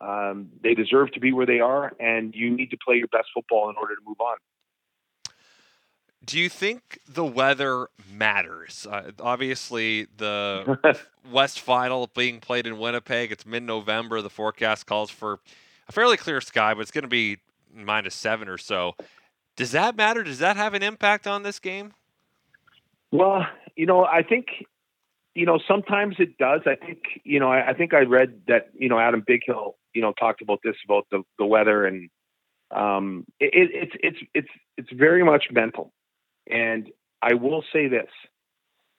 Um, 0.00 0.50
they 0.62 0.74
deserve 0.74 1.12
to 1.12 1.20
be 1.20 1.32
where 1.32 1.46
they 1.46 1.60
are, 1.60 1.92
and 1.98 2.34
you 2.34 2.50
need 2.50 2.70
to 2.70 2.76
play 2.84 2.96
your 2.96 3.08
best 3.08 3.28
football 3.34 3.68
in 3.68 3.76
order 3.76 3.94
to 3.94 4.00
move 4.06 4.20
on. 4.20 4.36
Do 6.24 6.38
you 6.38 6.48
think 6.48 6.98
the 7.08 7.24
weather 7.24 7.88
matters? 8.12 8.86
Uh, 8.88 9.12
obviously, 9.20 10.06
the 10.16 10.78
West 11.32 11.60
Final 11.60 12.08
being 12.08 12.40
played 12.40 12.66
in 12.66 12.78
Winnipeg, 12.78 13.32
it's 13.32 13.46
mid 13.46 13.62
November. 13.62 14.20
The 14.20 14.30
forecast 14.30 14.86
calls 14.86 15.10
for 15.10 15.38
a 15.88 15.92
fairly 15.92 16.16
clear 16.16 16.40
sky, 16.40 16.74
but 16.74 16.80
it's 16.80 16.90
going 16.90 17.02
to 17.02 17.08
be 17.08 17.38
minus 17.74 18.14
seven 18.14 18.48
or 18.48 18.58
so. 18.58 18.94
Does 19.56 19.72
that 19.72 19.96
matter? 19.96 20.22
Does 20.22 20.38
that 20.38 20.56
have 20.56 20.74
an 20.74 20.82
impact 20.82 21.26
on 21.26 21.42
this 21.42 21.58
game? 21.58 21.92
Well, 23.10 23.46
you 23.76 23.86
know, 23.86 24.04
I 24.04 24.22
think, 24.22 24.46
you 25.34 25.46
know, 25.46 25.58
sometimes 25.66 26.16
it 26.18 26.36
does. 26.38 26.62
I 26.66 26.74
think, 26.74 26.98
you 27.24 27.40
know, 27.40 27.50
I, 27.50 27.70
I 27.70 27.74
think 27.74 27.94
I 27.94 28.00
read 28.00 28.42
that, 28.48 28.70
you 28.74 28.88
know, 28.88 28.98
Adam 28.98 29.22
Bighill, 29.28 29.74
you 29.94 30.02
know, 30.02 30.12
talked 30.12 30.42
about 30.42 30.60
this 30.62 30.76
about 30.84 31.06
the, 31.10 31.22
the 31.38 31.46
weather 31.46 31.86
and 31.86 32.10
um, 32.70 33.24
it, 33.40 33.70
it's 33.72 33.92
it's 34.02 34.18
it's 34.34 34.48
it's 34.76 34.88
very 34.92 35.24
much 35.24 35.46
mental. 35.50 35.92
And 36.50 36.90
I 37.22 37.34
will 37.34 37.64
say 37.72 37.88
this 37.88 38.10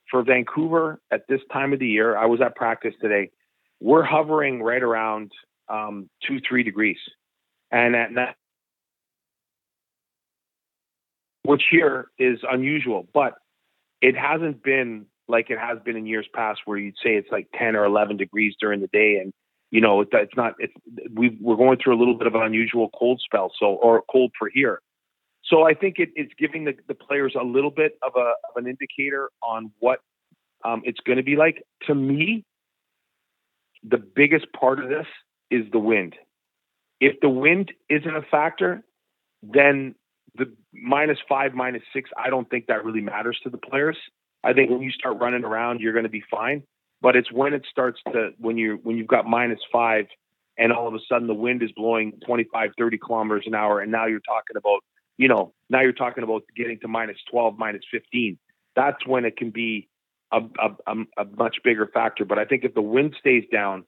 for 0.10 0.24
Vancouver 0.24 1.00
at 1.12 1.28
this 1.28 1.42
time 1.54 1.74
of 1.74 1.80
the 1.80 1.88
year, 1.88 2.18
I 2.18 2.26
was 2.26 2.42
at 2.42 2.56
practice 2.56 2.96
today. 3.02 3.30
We're 3.80 4.04
hovering 4.04 4.64
right 4.64 4.82
around 4.82 5.32
um, 5.70 6.10
two, 6.28 6.40
three 6.48 6.64
degrees. 6.64 6.98
And 7.72 7.96
at 7.96 8.16
that, 8.16 8.36
which 11.44 11.64
here 11.70 12.08
is 12.18 12.40
unusual, 12.50 13.08
but 13.14 13.36
it 14.02 14.16
hasn't 14.16 14.64
been 14.64 15.06
like 15.28 15.50
it 15.50 15.60
has 15.60 15.78
been 15.86 15.96
in 15.96 16.06
years 16.06 16.28
past 16.34 16.62
where 16.66 16.78
you'd 16.78 16.96
say 17.04 17.12
it's 17.12 17.32
like 17.32 17.48
10 17.58 17.76
or 17.76 17.86
11 17.86 18.18
degrees 18.18 18.56
during 18.60 18.82
the 18.82 18.88
day. 18.88 19.20
And, 19.22 19.32
you 19.70 19.80
know, 19.80 20.02
it's 20.02 20.36
not, 20.36 20.56
it's, 20.58 20.74
we 21.14 21.38
we're 21.40 21.56
going 21.56 21.78
through 21.78 21.96
a 21.96 22.00
little 22.00 22.18
bit 22.18 22.26
of 22.26 22.34
an 22.36 22.42
unusual 22.42 22.90
cold 22.98 23.22
spell. 23.24 23.52
So, 23.60 23.68
or 23.68 24.04
cold 24.12 24.32
for 24.38 24.50
here. 24.52 24.82
So 25.44 25.64
I 25.64 25.74
think 25.74 26.00
it, 26.00 26.10
it's 26.16 26.34
giving 26.38 26.66
the, 26.66 26.74
the 26.88 26.96
players 26.96 27.36
a 27.40 27.44
little 27.44 27.72
bit 27.72 27.94
of, 28.04 28.14
a, 28.16 28.20
of 28.20 28.56
an 28.56 28.68
indicator 28.68 29.30
on 29.42 29.72
what 29.80 30.00
um, 30.66 30.82
it's 30.84 31.00
going 31.00 31.18
to 31.18 31.24
be 31.24 31.36
like. 31.36 31.64
To 31.88 31.96
me, 31.96 32.44
the 33.84 33.98
biggest 33.98 34.48
part 34.60 34.80
of 34.80 34.90
this 34.90 35.06
is 35.52 35.66
the 35.72 35.80
wind. 35.80 36.16
If 37.00 37.20
the 37.22 37.30
wind 37.30 37.72
isn't 37.90 38.16
a 38.16 38.22
factor, 38.22 38.84
then 39.42 39.96
the 40.36 40.54
minus 40.74 41.18
five, 41.28 41.54
minus 41.54 41.84
six, 41.94 42.10
I 42.18 42.30
don't 42.30 42.50
think 42.50 42.68
that 42.68 42.86
really 42.86 43.02
matters 43.02 43.40
to 43.44 43.50
the 43.50 43.58
players. 43.58 43.98
I 44.44 44.54
think 44.54 44.70
when 44.70 44.82
you 44.82 44.92
start 44.92 45.20
running 45.20 45.44
around, 45.44 45.82
you're 45.82 45.94
going 45.94 46.04
to 46.04 46.10
be 46.10 46.24
fine. 46.32 46.64
But 47.02 47.16
it's 47.16 47.32
when 47.32 47.54
it 47.54 47.66
starts 47.70 48.00
to 48.12 48.32
when 48.38 48.58
you 48.58 48.80
when 48.84 48.98
you've 48.98 49.08
got 49.08 49.26
minus 49.26 49.60
five, 49.72 50.06
and 50.58 50.74
all 50.74 50.88
of 50.88 50.94
a 50.94 51.00
sudden 51.10 51.28
the 51.28 51.34
wind 51.34 51.64
is 51.64 51.72
blowing 51.72 52.20
25, 52.26 52.72
30 52.78 52.98
kilometers 52.98 53.44
an 53.48 53.56
hour, 53.56 53.80
and 53.80 53.92
now 53.92 54.06
you're 54.06 54.20
talking 54.20 54.58
about 54.58 54.82
you 55.20 55.28
know, 55.28 55.54
now 55.70 55.82
you're 55.82 55.92
talking 55.92 56.24
about 56.24 56.44
getting 56.56 56.80
to 56.80 56.88
minus 56.88 57.18
12, 57.30 57.58
minus 57.58 57.84
15. 57.92 58.40
That's 58.76 59.06
when 59.06 59.26
it 59.26 59.36
can 59.36 59.52
be 59.52 59.90
a, 60.32 60.40
a, 60.88 60.94
a 61.18 61.26
much 61.38 61.58
bigger 61.62 61.90
factor. 61.94 62.24
But 62.24 62.40
I 62.40 62.46
think 62.46 62.64
if 62.64 62.74
the 62.74 62.82
wind 62.82 63.16
stays 63.20 63.44
down, 63.52 63.84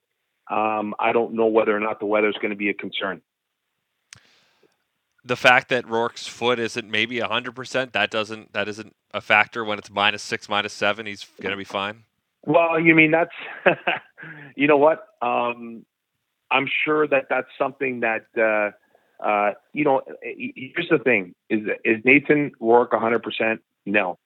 um, 0.52 0.94
I 1.00 1.14
don't 1.14 1.34
know 1.34 1.46
whether 1.46 1.76
or 1.76 1.80
not 1.80 2.02
the 2.02 2.06
weather 2.06 2.28
is 2.28 2.36
going 2.36 2.50
to 2.50 2.58
be 2.58 2.70
a 2.70 2.74
concern. 2.74 3.22
The 5.24 5.36
fact 5.36 5.70
that 5.70 5.88
Rourke's 5.88 6.26
foot 6.26 6.58
isn't 6.60 6.90
maybe 6.90 7.20
100%, 7.20 7.92
that 7.92 8.10
doesn't 8.10 8.54
that 8.54 8.68
isn't 8.68 8.96
a 9.14 9.22
factor 9.22 9.64
when 9.64 9.78
it's 9.78 9.90
minus 9.90 10.24
6, 10.24 10.50
minus 10.50 10.74
7, 10.74 11.06
he's 11.06 11.26
going 11.42 11.52
to 11.52 11.58
be 11.58 11.64
fine. 11.64 12.04
Well, 12.44 12.80
you 12.80 12.96
mean 12.96 13.12
that's 13.12 13.36
you 14.56 14.68
know 14.68 14.78
what? 14.78 15.08
Um, 15.22 15.86
I'm 16.50 16.68
sure 16.86 17.08
that 17.08 17.28
that's 17.30 17.48
something 17.58 18.02
that 18.02 18.26
uh, 18.38 19.26
uh, 19.26 19.54
you 19.74 19.84
know. 19.84 20.02
Here's 20.24 20.90
the 20.90 20.98
thing: 20.98 21.36
is 21.50 21.62
is 21.86 22.04
Nathan 22.04 22.52
Rourke 22.60 22.94
100? 22.94 23.22
percent 23.22 23.62
No. 23.86 24.18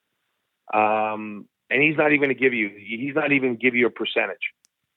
Um, 0.73 1.47
and 1.69 1.83
he's 1.83 1.97
not 1.97 2.11
even 2.11 2.19
going 2.19 2.35
to 2.35 2.41
give 2.41 2.53
you. 2.53 2.71
He's 2.77 3.15
not 3.15 3.31
even 3.31 3.55
give 3.55 3.75
you 3.75 3.87
a 3.87 3.89
percentage. 3.89 4.53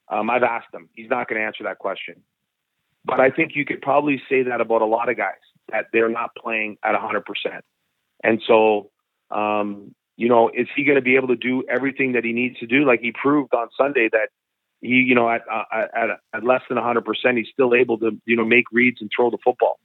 Um, 0.09 0.31
I've 0.31 0.43
asked 0.43 0.73
him. 0.73 0.89
He's 0.95 1.11
not 1.11 1.29
going 1.29 1.41
to 1.41 1.47
answer 1.47 1.65
that 1.65 1.79
question. 1.79 2.23
But 3.05 3.21
I 3.21 3.31
think 3.31 3.53
you 3.55 3.65
could 3.65 3.83
probably 3.83 4.23
say 4.29 4.45
that 4.45 4.61
about 4.61 4.83
a 4.83 4.87
lot 4.87 5.09
of 5.09 5.17
guys 5.17 5.35
that 5.71 5.87
they're 5.93 6.09
not 6.09 6.31
playing 6.37 6.79
at 6.83 6.95
100%. 6.95 7.23
And 8.23 8.43
so, 8.47 8.91
um, 9.31 9.95
you 10.17 10.29
know, 10.29 10.51
is 10.53 10.67
he 10.75 10.85
going 10.85 10.97
to 10.97 11.03
be 11.03 11.17
able 11.17 11.29
to 11.29 11.37
do 11.37 11.63
everything 11.69 12.13
that 12.13 12.25
he 12.25 12.33
needs 12.33 12.59
to 12.59 12.67
do? 12.67 12.85
Like 12.85 13.01
he 13.01 13.13
proved 13.13 13.55
on 13.55 13.69
Sunday 13.77 14.09
that 14.13 14.29
he, 14.81 14.89
you 14.89 15.15
know, 15.15 15.29
at 15.29 15.43
uh, 15.51 15.65
at, 15.73 16.09
at 16.35 16.45
less 16.45 16.63
than 16.69 16.79
100%, 16.79 17.05
he's 17.37 17.47
still 17.53 17.75
able 17.75 17.99
to, 17.99 18.21
you 18.27 18.37
know, 18.37 18.45
make 18.45 18.65
reads 18.73 19.01
and 19.01 19.11
throw 19.15 19.31
the 19.31 19.39
football. 19.45 19.79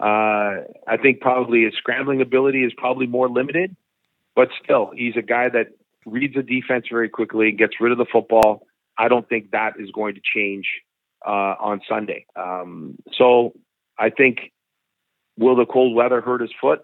Uh, 0.00 0.62
I 0.86 0.96
think 1.02 1.20
probably 1.20 1.64
his 1.64 1.74
scrambling 1.74 2.20
ability 2.20 2.64
is 2.64 2.72
probably 2.76 3.06
more 3.06 3.28
limited, 3.28 3.74
but 4.36 4.48
still, 4.62 4.92
he's 4.94 5.16
a 5.16 5.22
guy 5.22 5.48
that 5.48 5.68
reads 6.06 6.34
the 6.34 6.42
defense 6.42 6.86
very 6.90 7.08
quickly, 7.08 7.48
and 7.48 7.58
gets 7.58 7.80
rid 7.80 7.92
of 7.92 7.98
the 7.98 8.06
football. 8.10 8.66
I 8.96 9.08
don't 9.08 9.28
think 9.28 9.50
that 9.50 9.74
is 9.78 9.90
going 9.90 10.14
to 10.14 10.20
change 10.22 10.66
uh, 11.26 11.54
on 11.58 11.80
Sunday. 11.88 12.26
Um, 12.36 12.96
so 13.16 13.54
I 13.98 14.10
think 14.10 14.52
will 15.38 15.56
the 15.56 15.66
cold 15.66 15.94
weather 15.94 16.20
hurt 16.20 16.40
his 16.40 16.52
foot? 16.60 16.80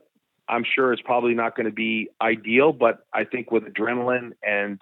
I'm 0.48 0.64
sure 0.64 0.92
it's 0.92 1.02
probably 1.02 1.34
not 1.34 1.56
going 1.56 1.66
to 1.66 1.72
be 1.72 2.08
ideal, 2.20 2.72
but 2.72 3.00
I 3.12 3.24
think 3.24 3.50
with 3.50 3.64
adrenaline 3.64 4.32
and 4.42 4.78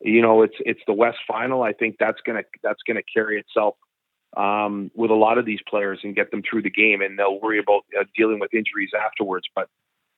you 0.00 0.20
know 0.20 0.42
it's 0.42 0.56
it's 0.60 0.80
the 0.86 0.92
West 0.92 1.18
Final. 1.26 1.62
I 1.62 1.72
think 1.72 1.96
that's 1.98 2.20
gonna 2.26 2.42
that's 2.62 2.82
gonna 2.86 3.02
carry 3.14 3.40
itself 3.40 3.76
um, 4.36 4.90
with 4.94 5.10
a 5.10 5.14
lot 5.14 5.38
of 5.38 5.46
these 5.46 5.60
players 5.68 6.00
and 6.02 6.14
get 6.14 6.30
them 6.30 6.42
through 6.48 6.62
the 6.62 6.70
game, 6.70 7.00
and 7.00 7.18
they'll 7.18 7.40
worry 7.40 7.58
about 7.58 7.82
uh, 7.98 8.04
dealing 8.16 8.38
with 8.38 8.52
injuries 8.52 8.90
afterwards. 8.98 9.46
But 9.54 9.68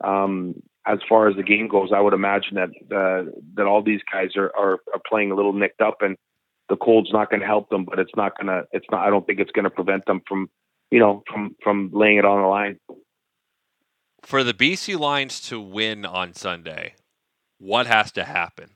um, 0.04 0.62
as 0.86 0.98
far 1.08 1.28
as 1.28 1.36
the 1.36 1.42
game 1.42 1.68
goes, 1.68 1.90
I 1.94 2.00
would 2.00 2.14
imagine 2.14 2.56
that 2.56 2.70
uh, 2.94 3.30
that 3.54 3.66
all 3.66 3.82
these 3.82 4.00
guys 4.10 4.36
are, 4.36 4.50
are 4.56 4.78
are 4.92 5.00
playing 5.08 5.30
a 5.30 5.34
little 5.34 5.52
nicked 5.52 5.80
up, 5.80 5.98
and 6.00 6.16
the 6.68 6.76
cold's 6.76 7.12
not 7.12 7.30
going 7.30 7.40
to 7.40 7.46
help 7.46 7.70
them. 7.70 7.84
But 7.84 7.98
it's 7.98 8.16
not 8.16 8.36
gonna. 8.36 8.62
It's 8.72 8.86
not. 8.90 9.06
I 9.06 9.10
don't 9.10 9.26
think 9.26 9.38
it's 9.38 9.52
going 9.52 9.64
to 9.64 9.70
prevent 9.70 10.06
them 10.06 10.22
from, 10.26 10.50
you 10.90 10.98
know, 10.98 11.22
from 11.30 11.56
from 11.62 11.90
laying 11.92 12.18
it 12.18 12.24
on 12.24 12.42
the 12.42 12.48
line. 12.48 12.78
For 14.22 14.44
the 14.44 14.54
BC 14.54 14.98
Lions 14.98 15.40
to 15.42 15.60
win 15.60 16.04
on 16.04 16.34
Sunday, 16.34 16.94
what 17.58 17.86
has 17.86 18.12
to 18.12 18.24
happen? 18.24 18.70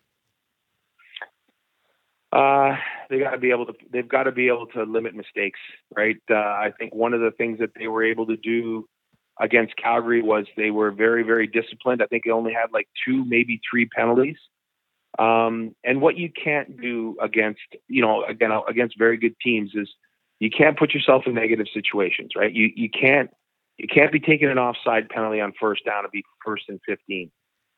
Uh, 2.33 2.77
they 3.11 3.19
got 3.19 3.33
to 3.33 3.39
be 3.39 3.51
able 3.51 3.67
to. 3.67 3.75
They've 3.91 4.09
got 4.09 4.25
to 4.25 4.33
be 4.33 4.49
able 4.49 4.67
to 4.69 4.85
limit 4.85 5.15
mistakes, 5.15 5.61
right? 5.95 6.17
Uh, 6.31 6.35
I 6.35 6.73
think 6.79 6.95
one 6.95 7.13
of 7.13 7.21
the 7.21 7.31
things 7.31 7.59
that 7.59 7.71
they 7.79 7.89
were 7.89 8.05
able 8.05 8.27
to 8.27 8.37
do 8.37 8.89
against 9.41 9.77
Calgary 9.77 10.23
was 10.23 10.47
they 10.57 10.71
were 10.71 10.91
very, 10.91 11.23
very 11.23 11.47
disciplined. 11.47 12.03
I 12.03 12.07
think 12.07 12.25
they 12.25 12.31
only 12.31 12.53
had 12.53 12.73
like 12.73 12.89
two, 13.07 13.25
maybe 13.27 13.61
three 13.71 13.87
penalties. 13.87 14.37
Um, 15.19 15.75
and 15.85 16.01
what 16.01 16.17
you 16.17 16.31
can't 16.31 16.81
do 16.81 17.17
against, 17.21 17.61
you 17.89 18.01
know, 18.01 18.25
again 18.25 18.51
against 18.67 18.99
very 18.99 19.19
good 19.19 19.35
teams 19.45 19.73
is 19.75 19.91
you 20.43 20.51
can't 20.51 20.79
put 20.79 20.93
yourself 20.93 21.25
in 21.27 21.35
negative 21.35 21.67
situations, 21.73 22.33
right? 22.37 22.53
You 22.53 22.71
you 22.75 22.89
can't 22.91 23.31
you 23.79 23.89
can't 23.89 24.13
be 24.13 24.21
taking 24.21 24.49
an 24.49 24.59
offside 24.59 25.09
penalty 25.09 25.41
on 25.41 25.53
first 25.61 25.85
down 25.85 26.05
to 26.05 26.09
be 26.09 26.25
first 26.45 26.65
and 26.69 26.81
fifteen. 26.87 27.31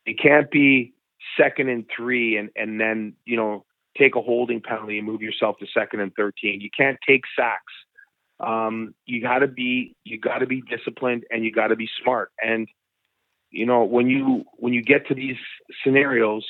You 0.05 0.15
can't 0.15 0.49
be 0.51 0.93
second 1.37 1.69
and 1.69 1.85
three 1.95 2.37
and 2.37 2.49
and 2.55 2.79
then 2.79 3.13
you 3.25 3.37
know 3.37 3.65
take 3.97 4.15
a 4.15 4.21
holding 4.21 4.61
penalty 4.61 4.97
and 4.97 5.07
move 5.07 5.21
yourself 5.21 5.57
to 5.59 5.67
second 5.73 5.99
and 5.99 6.13
thirteen. 6.15 6.61
You 6.61 6.69
can't 6.75 6.97
take 7.07 7.23
sacks 7.37 7.73
um, 8.39 8.93
you 9.05 9.21
got 9.21 9.39
to 9.39 9.47
be 9.47 9.95
you 10.03 10.19
got 10.19 10.39
to 10.39 10.45
be 10.45 10.61
disciplined 10.61 11.23
and 11.31 11.43
you 11.43 11.51
got 11.51 11.67
to 11.67 11.75
be 11.75 11.89
smart. 12.01 12.31
And 12.43 12.67
you 13.51 13.65
know 13.65 13.83
when 13.83 14.07
you 14.09 14.43
when 14.57 14.73
you 14.73 14.81
get 14.81 15.07
to 15.07 15.15
these 15.15 15.37
scenarios, 15.83 16.45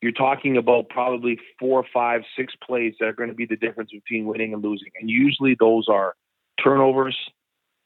you're 0.00 0.12
talking 0.12 0.56
about 0.56 0.88
probably 0.88 1.38
four, 1.58 1.84
five, 1.92 2.22
six 2.36 2.54
plays 2.64 2.94
that 3.00 3.06
are 3.06 3.12
going 3.12 3.30
to 3.30 3.34
be 3.34 3.46
the 3.46 3.56
difference 3.56 3.90
between 3.90 4.26
winning 4.26 4.52
and 4.52 4.62
losing. 4.62 4.90
And 5.00 5.10
usually 5.10 5.56
those 5.58 5.88
are 5.88 6.14
turnovers 6.62 7.16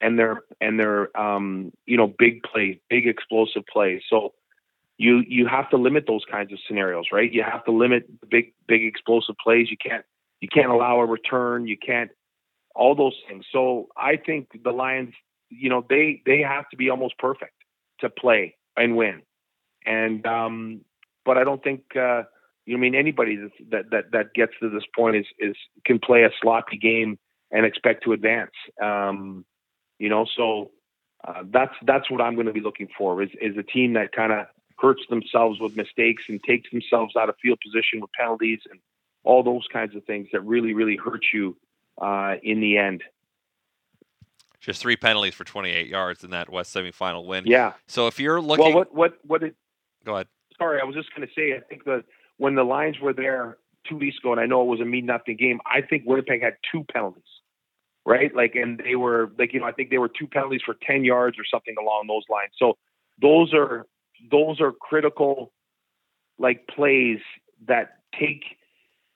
and 0.01 0.18
they're 0.18 0.42
and 0.61 0.79
they're 0.79 1.16
um, 1.18 1.72
you 1.87 1.96
know 1.96 2.12
big 2.18 2.42
plays, 2.42 2.79
big 2.90 3.07
explosive 3.07 3.62
plays. 3.72 4.03
So 4.11 4.35
you 4.98 5.22
you 5.27 5.46
have 5.46 5.70
to 5.70 5.77
limit 5.77 6.05
those 6.07 6.25
kinds 6.31 6.53
of 6.53 6.59
scenarios, 6.66 7.07
right? 7.12 7.33
You 7.33 7.42
have 7.44 7.64
to 7.64 7.72
limit 7.72 8.07
the 8.20 8.27
big 8.27 8.53
big 8.66 8.85
explosive 8.85 9.37
plays. 9.42 9.70
You 9.70 9.77
can't 9.77 10.05
you 10.40 10.48
can't 10.48 10.70
allow 10.70 11.01
a 11.01 11.07
return. 11.07 11.66
You 11.66 11.79
can't 11.79 12.11
all 12.75 12.94
those 12.94 13.16
things. 13.29 13.44
So 13.53 13.88
I 13.96 14.16
think 14.16 14.48
the 14.62 14.70
Lions, 14.70 15.14
you 15.48 15.70
know, 15.70 15.85
they 15.88 16.22
they 16.27 16.40
have 16.40 16.68
to 16.70 16.77
be 16.77 16.90
almost 16.90 17.16
perfect 17.18 17.55
to 18.01 18.11
play 18.11 18.57
and 18.77 18.96
win. 18.96 19.22
And 19.87 20.27
um, 20.27 20.81
but 21.24 21.38
I 21.38 21.44
don't 21.44 21.62
think 21.62 21.82
uh, 21.96 22.22
you 22.66 22.74
know, 22.74 22.78
I 22.78 22.80
mean 22.80 22.94
anybody 22.94 23.37
that 23.70 23.90
that 23.90 24.12
that 24.12 24.35
gets 24.35 24.52
to 24.61 24.70
this 24.70 24.85
point 24.94 25.16
is 25.16 25.26
is 25.38 25.56
can 25.85 25.98
play 25.98 26.24
a 26.24 26.30
sloppy 26.40 26.78
game 26.78 27.18
and 27.50 27.66
expect 27.66 28.04
to 28.04 28.12
advance. 28.12 28.52
Um, 28.82 29.44
you 29.98 30.08
know, 30.08 30.26
so 30.37 30.70
uh, 31.26 31.44
that's 31.50 31.74
that's 31.87 32.11
what 32.11 32.20
I'm 32.20 32.35
going 32.35 32.46
to 32.46 32.52
be 32.52 32.61
looking 32.61 32.88
for 32.96 33.22
is 33.22 33.30
is 33.40 33.56
a 33.56 33.62
team 33.62 33.92
that 33.94 34.12
kind 34.12 34.32
of 34.32 34.46
hurts 34.78 35.02
themselves 35.08 35.61
with 35.61 35.76
mistakes 35.76 36.24
and 36.28 36.42
takes 36.42 36.70
themselves 36.70 37.14
out 37.16 37.28
of 37.28 37.37
field 37.40 37.58
position 37.64 38.00
with 38.00 38.11
penalties 38.12 38.61
and 38.70 38.80
all 39.22 39.42
those 39.44 39.66
kinds 39.72 39.94
of 39.94 40.04
things 40.04 40.28
that 40.32 40.40
really 40.40 40.74
really 40.74 40.96
hurt 40.96 41.24
you 41.32 41.56
uh, 42.00 42.35
in 42.42 42.61
the 42.61 42.78
end. 42.78 43.02
Just 44.61 44.80
three 44.80 44.96
penalties 44.96 45.35
for 45.35 45.42
28 45.42 45.88
yards 45.88 46.22
in 46.22 46.30
that 46.30 46.48
West 46.48 46.74
semifinal 46.74 47.26
win. 47.26 47.44
Yeah. 47.46 47.72
So 47.88 48.06
if 48.06 48.20
you're 48.20 48.40
looking, 48.40 48.66
well, 48.66 48.74
what 48.74 48.94
what 48.94 49.18
what 49.24 49.40
did? 49.40 49.54
Go 50.04 50.14
ahead. 50.14 50.28
Sorry, 50.58 50.80
I 50.80 50.84
was 50.84 50.94
just 50.94 51.14
going 51.14 51.26
to 51.26 51.34
say. 51.34 51.54
I 51.54 51.60
think 51.60 51.84
that 51.84 52.04
when 52.38 52.54
the 52.54 52.64
Lions 52.64 52.98
were 53.00 53.12
there 53.12 53.58
two 53.88 53.96
weeks 53.96 54.18
ago, 54.18 54.32
and 54.32 54.40
I 54.40 54.46
know 54.46 54.62
it 54.62 54.66
was 54.66 54.80
a 54.80 54.84
mean 54.84 55.06
nothing 55.06 55.36
game. 55.36 55.60
I 55.66 55.80
think 55.80 56.04
Winnipeg 56.06 56.42
had 56.42 56.54
two 56.70 56.84
penalties, 56.92 57.22
right? 58.04 58.34
Like, 58.34 58.54
and 58.54 58.78
they 58.78 58.96
were 58.96 59.30
like, 59.38 59.52
you 59.52 59.60
know, 59.60 59.66
I 59.66 59.72
think 59.72 59.90
they 59.90 59.98
were 59.98 60.08
two 60.08 60.26
penalties 60.26 60.60
for 60.64 60.76
10 60.86 61.04
yards 61.04 61.38
or 61.38 61.44
something 61.44 61.74
along 61.80 62.06
those 62.08 62.24
lines. 62.28 62.52
So 62.58 62.76
those 63.20 63.52
are 63.54 63.86
those 64.30 64.60
are 64.60 64.72
critical, 64.72 65.52
like 66.38 66.68
plays 66.68 67.18
that 67.66 67.98
take 68.18 68.44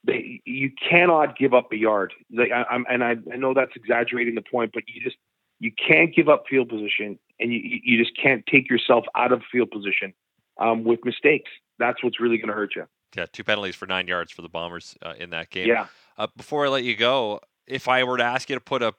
they, 0.03 0.41
you 0.45 0.71
cannot 0.89 1.37
give 1.37 1.53
up 1.53 1.71
a 1.71 1.77
yard. 1.77 2.13
Like, 2.31 2.51
I, 2.51 2.63
am 2.73 2.85
and 2.89 3.03
I, 3.03 3.15
I 3.31 3.35
know 3.35 3.53
that's 3.53 3.73
exaggerating 3.75 4.35
the 4.35 4.41
point, 4.41 4.71
but 4.73 4.83
you 4.87 5.01
just 5.01 5.17
you 5.59 5.71
can't 5.71 6.15
give 6.15 6.29
up 6.29 6.43
field 6.49 6.69
position, 6.69 7.19
and 7.39 7.51
you 7.51 7.79
you 7.83 7.97
just 7.97 8.15
can't 8.21 8.45
take 8.45 8.69
yourself 8.69 9.05
out 9.15 9.31
of 9.31 9.41
field 9.51 9.71
position 9.71 10.13
um, 10.59 10.83
with 10.83 11.03
mistakes. 11.03 11.49
That's 11.79 12.03
what's 12.03 12.19
really 12.19 12.37
going 12.37 12.49
to 12.49 12.53
hurt 12.53 12.75
you. 12.75 12.85
Yeah, 13.15 13.25
two 13.31 13.43
penalties 13.43 13.75
for 13.75 13.85
nine 13.87 14.07
yards 14.07 14.31
for 14.31 14.41
the 14.41 14.49
Bombers 14.49 14.95
uh, 15.01 15.13
in 15.17 15.29
that 15.31 15.49
game. 15.49 15.67
Yeah. 15.67 15.87
Uh, 16.17 16.27
before 16.35 16.65
I 16.65 16.69
let 16.69 16.83
you 16.83 16.95
go, 16.95 17.39
if 17.65 17.87
I 17.87 18.03
were 18.03 18.17
to 18.17 18.23
ask 18.23 18.49
you 18.49 18.55
to 18.55 18.61
put 18.61 18.81
a 18.81 18.93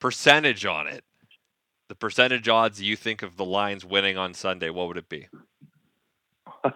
percentage 0.00 0.66
on 0.66 0.86
it, 0.86 1.04
the 1.88 1.94
percentage 1.94 2.48
odds 2.48 2.82
you 2.82 2.96
think 2.96 3.22
of 3.22 3.36
the 3.36 3.44
Lions 3.44 3.84
winning 3.84 4.18
on 4.18 4.34
Sunday, 4.34 4.70
what 4.70 4.88
would 4.88 4.98
it 4.98 5.08
be? 5.08 5.28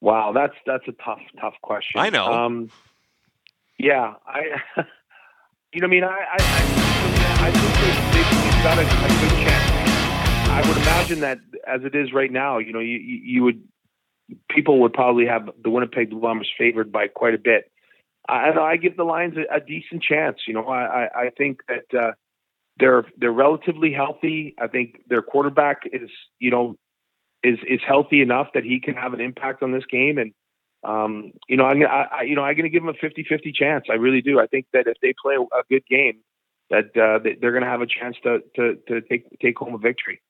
Wow, 0.00 0.32
that's 0.32 0.54
that's 0.66 0.86
a 0.88 0.92
tough 1.04 1.20
tough 1.40 1.54
question. 1.62 2.00
I 2.00 2.10
know. 2.10 2.26
Um, 2.26 2.70
yeah, 3.78 4.14
I. 4.26 4.42
You 5.72 5.82
know, 5.82 5.88
I 5.88 5.90
mean, 5.90 6.04
I 6.04 6.08
I, 6.08 6.36
I, 6.38 7.48
I 7.48 7.50
think 7.50 8.12
they, 8.14 8.22
have 8.22 8.64
got 8.64 8.78
a, 8.78 8.82
a, 8.82 9.20
good 9.20 9.36
chance. 9.44 9.75
I 10.48 10.66
would 10.66 10.76
imagine 10.76 11.20
that 11.20 11.38
as 11.66 11.82
it 11.84 11.94
is 11.94 12.12
right 12.12 12.30
now, 12.30 12.58
you 12.58 12.72
know, 12.72 12.80
you 12.80 12.98
you 12.98 13.42
would 13.44 13.62
people 14.48 14.80
would 14.80 14.92
probably 14.92 15.26
have 15.26 15.50
the 15.62 15.70
Winnipeg 15.70 16.10
Blue 16.10 16.20
Bombers 16.20 16.50
favored 16.56 16.90
by 16.90 17.08
quite 17.08 17.34
a 17.34 17.38
bit. 17.38 17.70
I, 18.28 18.50
I 18.50 18.76
give 18.76 18.96
the 18.96 19.04
Lions 19.04 19.36
a, 19.36 19.56
a 19.56 19.60
decent 19.60 20.02
chance. 20.02 20.38
You 20.46 20.54
know, 20.54 20.66
I 20.66 21.08
I, 21.14 21.30
think 21.36 21.60
that 21.68 21.98
uh, 21.98 22.12
they're 22.78 23.06
they're 23.16 23.32
relatively 23.32 23.92
healthy. 23.92 24.54
I 24.58 24.66
think 24.66 25.02
their 25.08 25.22
quarterback 25.22 25.82
is 25.92 26.10
you 26.38 26.50
know 26.50 26.76
is 27.42 27.58
is 27.68 27.80
healthy 27.86 28.20
enough 28.20 28.48
that 28.54 28.64
he 28.64 28.80
can 28.80 28.94
have 28.94 29.12
an 29.12 29.20
impact 29.20 29.62
on 29.62 29.72
this 29.72 29.84
game. 29.90 30.18
And 30.18 30.32
um, 30.84 31.32
you 31.48 31.56
know, 31.56 31.64
I'm 31.64 31.82
I, 31.82 32.06
I, 32.12 32.22
you 32.22 32.34
know 32.34 32.42
I'm 32.42 32.56
going 32.56 32.64
to 32.64 32.70
give 32.70 32.82
him 32.82 32.88
a 32.88 32.92
50-50 32.94 33.54
chance. 33.54 33.84
I 33.90 33.94
really 33.94 34.22
do. 34.22 34.40
I 34.40 34.46
think 34.46 34.66
that 34.72 34.86
if 34.86 34.96
they 35.00 35.14
play 35.22 35.36
a 35.36 35.62
good 35.70 35.86
game, 35.88 36.18
that 36.70 36.96
uh, 36.96 37.20
they're 37.40 37.52
going 37.52 37.62
to 37.62 37.70
have 37.70 37.82
a 37.82 37.86
chance 37.86 38.16
to 38.24 38.40
to 38.56 38.76
to 38.88 39.00
take 39.02 39.38
take 39.40 39.58
home 39.58 39.74
a 39.74 39.78
victory. 39.78 40.20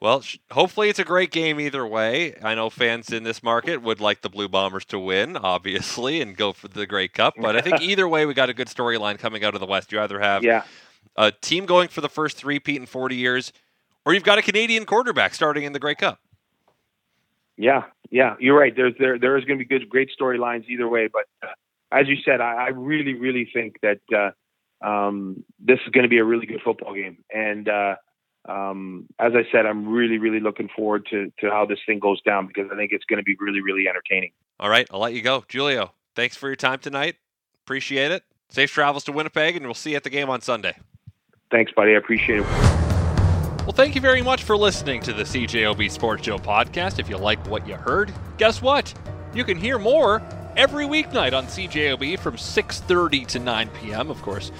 Well, 0.00 0.24
hopefully 0.50 0.88
it's 0.88 0.98
a 0.98 1.04
great 1.04 1.30
game 1.30 1.60
either 1.60 1.86
way. 1.86 2.34
I 2.42 2.54
know 2.54 2.70
fans 2.70 3.12
in 3.12 3.22
this 3.22 3.42
market 3.42 3.82
would 3.82 4.00
like 4.00 4.22
the 4.22 4.30
Blue 4.30 4.48
Bombers 4.48 4.86
to 4.86 4.98
win, 4.98 5.36
obviously, 5.36 6.22
and 6.22 6.34
go 6.34 6.54
for 6.54 6.68
the 6.68 6.86
Grey 6.86 7.06
Cup. 7.06 7.34
But 7.38 7.54
I 7.54 7.60
think 7.60 7.80
either 7.82 8.08
way, 8.08 8.24
we 8.24 8.32
got 8.32 8.48
a 8.48 8.54
good 8.54 8.68
storyline 8.68 9.18
coming 9.18 9.44
out 9.44 9.52
of 9.52 9.60
the 9.60 9.66
West. 9.66 9.92
You 9.92 10.00
either 10.00 10.18
have 10.18 10.42
yeah. 10.42 10.64
a 11.16 11.30
team 11.30 11.66
going 11.66 11.88
for 11.88 12.00
the 12.00 12.08
first 12.08 12.38
three-peat 12.38 12.76
in 12.76 12.86
40 12.86 13.14
years, 13.14 13.52
or 14.06 14.14
you've 14.14 14.24
got 14.24 14.38
a 14.38 14.42
Canadian 14.42 14.86
quarterback 14.86 15.34
starting 15.34 15.64
in 15.64 15.74
the 15.74 15.78
Grey 15.78 15.96
Cup. 15.96 16.18
Yeah, 17.58 17.84
yeah, 18.10 18.36
you're 18.40 18.58
right. 18.58 18.74
There's 18.74 18.94
there 18.98 19.18
there 19.18 19.36
is 19.36 19.44
going 19.44 19.58
to 19.58 19.64
be 19.64 19.68
good, 19.68 19.86
great 19.90 20.08
storylines 20.18 20.66
either 20.66 20.88
way. 20.88 21.08
But 21.08 21.26
uh, 21.42 21.52
as 21.92 22.08
you 22.08 22.16
said, 22.24 22.40
I, 22.40 22.54
I 22.54 22.68
really, 22.68 23.12
really 23.12 23.50
think 23.52 23.76
that 23.82 24.00
uh, 24.16 24.30
um, 24.86 25.44
this 25.58 25.78
is 25.84 25.90
going 25.92 26.04
to 26.04 26.08
be 26.08 26.16
a 26.16 26.24
really 26.24 26.46
good 26.46 26.62
football 26.64 26.94
game. 26.94 27.18
And 27.30 27.68
uh, 27.68 27.96
um, 28.48 29.06
as 29.18 29.32
I 29.34 29.44
said, 29.52 29.66
I'm 29.66 29.88
really, 29.88 30.18
really 30.18 30.40
looking 30.40 30.68
forward 30.74 31.06
to 31.10 31.32
to 31.40 31.50
how 31.50 31.66
this 31.66 31.78
thing 31.86 31.98
goes 31.98 32.20
down 32.22 32.46
because 32.46 32.70
I 32.72 32.76
think 32.76 32.92
it's 32.92 33.04
going 33.04 33.18
to 33.18 33.22
be 33.22 33.36
really, 33.38 33.60
really 33.60 33.86
entertaining. 33.88 34.32
All 34.58 34.70
right, 34.70 34.86
I'll 34.90 35.00
let 35.00 35.14
you 35.14 35.22
go, 35.22 35.44
Giulio. 35.48 35.92
Thanks 36.14 36.36
for 36.36 36.48
your 36.48 36.56
time 36.56 36.78
tonight. 36.78 37.16
Appreciate 37.64 38.10
it. 38.10 38.22
Safe 38.48 38.70
travels 38.70 39.04
to 39.04 39.12
Winnipeg, 39.12 39.56
and 39.56 39.64
we'll 39.64 39.74
see 39.74 39.90
you 39.90 39.96
at 39.96 40.04
the 40.04 40.10
game 40.10 40.28
on 40.28 40.40
Sunday. 40.40 40.74
Thanks, 41.50 41.72
buddy. 41.72 41.92
I 41.92 41.96
appreciate 41.96 42.40
it. 42.40 42.46
Well, 43.62 43.72
thank 43.72 43.94
you 43.94 44.00
very 44.00 44.22
much 44.22 44.42
for 44.42 44.56
listening 44.56 45.00
to 45.02 45.12
the 45.12 45.22
CJOB 45.22 45.90
Sports 45.90 46.24
Show 46.24 46.38
podcast. 46.38 46.98
If 46.98 47.08
you 47.08 47.16
like 47.16 47.46
what 47.46 47.68
you 47.68 47.74
heard, 47.74 48.12
guess 48.38 48.60
what? 48.60 48.92
You 49.34 49.44
can 49.44 49.56
hear 49.56 49.78
more 49.78 50.22
every 50.56 50.86
weeknight 50.86 51.32
on 51.32 51.46
CJOB 51.46 52.18
from 52.18 52.36
6:30 52.36 53.26
to 53.28 53.38
9 53.38 53.68
p.m. 53.80 54.10
Of 54.10 54.20
course, 54.22 54.50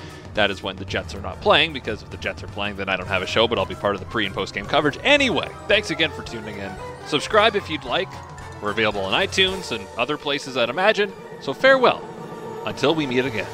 that 0.41 0.51
is 0.51 0.63
when 0.63 0.77
the 0.77 0.87
Jets 0.87 1.15
are 1.15 1.21
not 1.21 1.39
playing 1.43 1.75
because 1.75 2.03
if 2.03 2.09
the 2.09 2.17
Jets 2.17 2.43
are 2.43 2.47
playing, 2.47 2.77
then 2.77 2.89
I 2.89 2.97
don't 2.97 3.07
have 3.07 3.21
a 3.21 3.27
show, 3.27 3.47
but 3.47 3.59
I'll 3.59 3.67
be 3.67 3.75
part 3.75 3.95
of 3.95 4.01
the 4.01 4.07
pre 4.07 4.25
and 4.25 4.35
post 4.35 4.55
game 4.55 4.65
coverage 4.65 4.99
anyway. 5.03 5.51
Thanks 5.69 5.91
again 5.91 6.11
for 6.11 6.23
tuning 6.23 6.57
in. 6.57 6.73
Subscribe 7.05 7.57
if 7.57 7.69
you'd 7.69 7.85
like. 7.85 8.09
We're 8.63 8.71
available 8.71 9.03
on 9.03 9.13
iTunes 9.13 9.71
and 9.71 9.87
other 9.99 10.17
places, 10.17 10.57
I'd 10.57 10.71
imagine. 10.71 11.13
So 11.43 11.53
farewell 11.53 12.03
until 12.65 12.95
we 12.95 13.07
meet 13.07 13.27
again. 13.27 13.47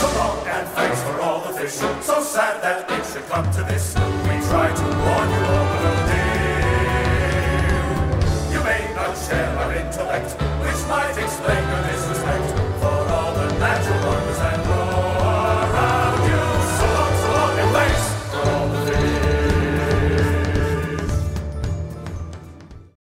So 0.00 0.08
long 0.16 0.46
and 0.46 0.66
thanks 0.68 1.02
for 1.02 1.20
all 1.20 1.40
the 1.46 1.52
fish. 1.58 1.72
So 1.72 2.22
sad 2.22 2.62
that 2.62 2.90
it 2.90 3.04
should 3.12 3.28
come 3.28 3.44
to 3.52 3.62
this. 3.64 3.94
We 3.94 4.40
to 4.40 4.86
warn 5.04 5.28
you. 5.36 5.42
You 8.56 8.64
may 8.64 8.90
not 8.94 9.14
share 9.18 9.50
our 9.58 9.74
intellect 9.74 10.42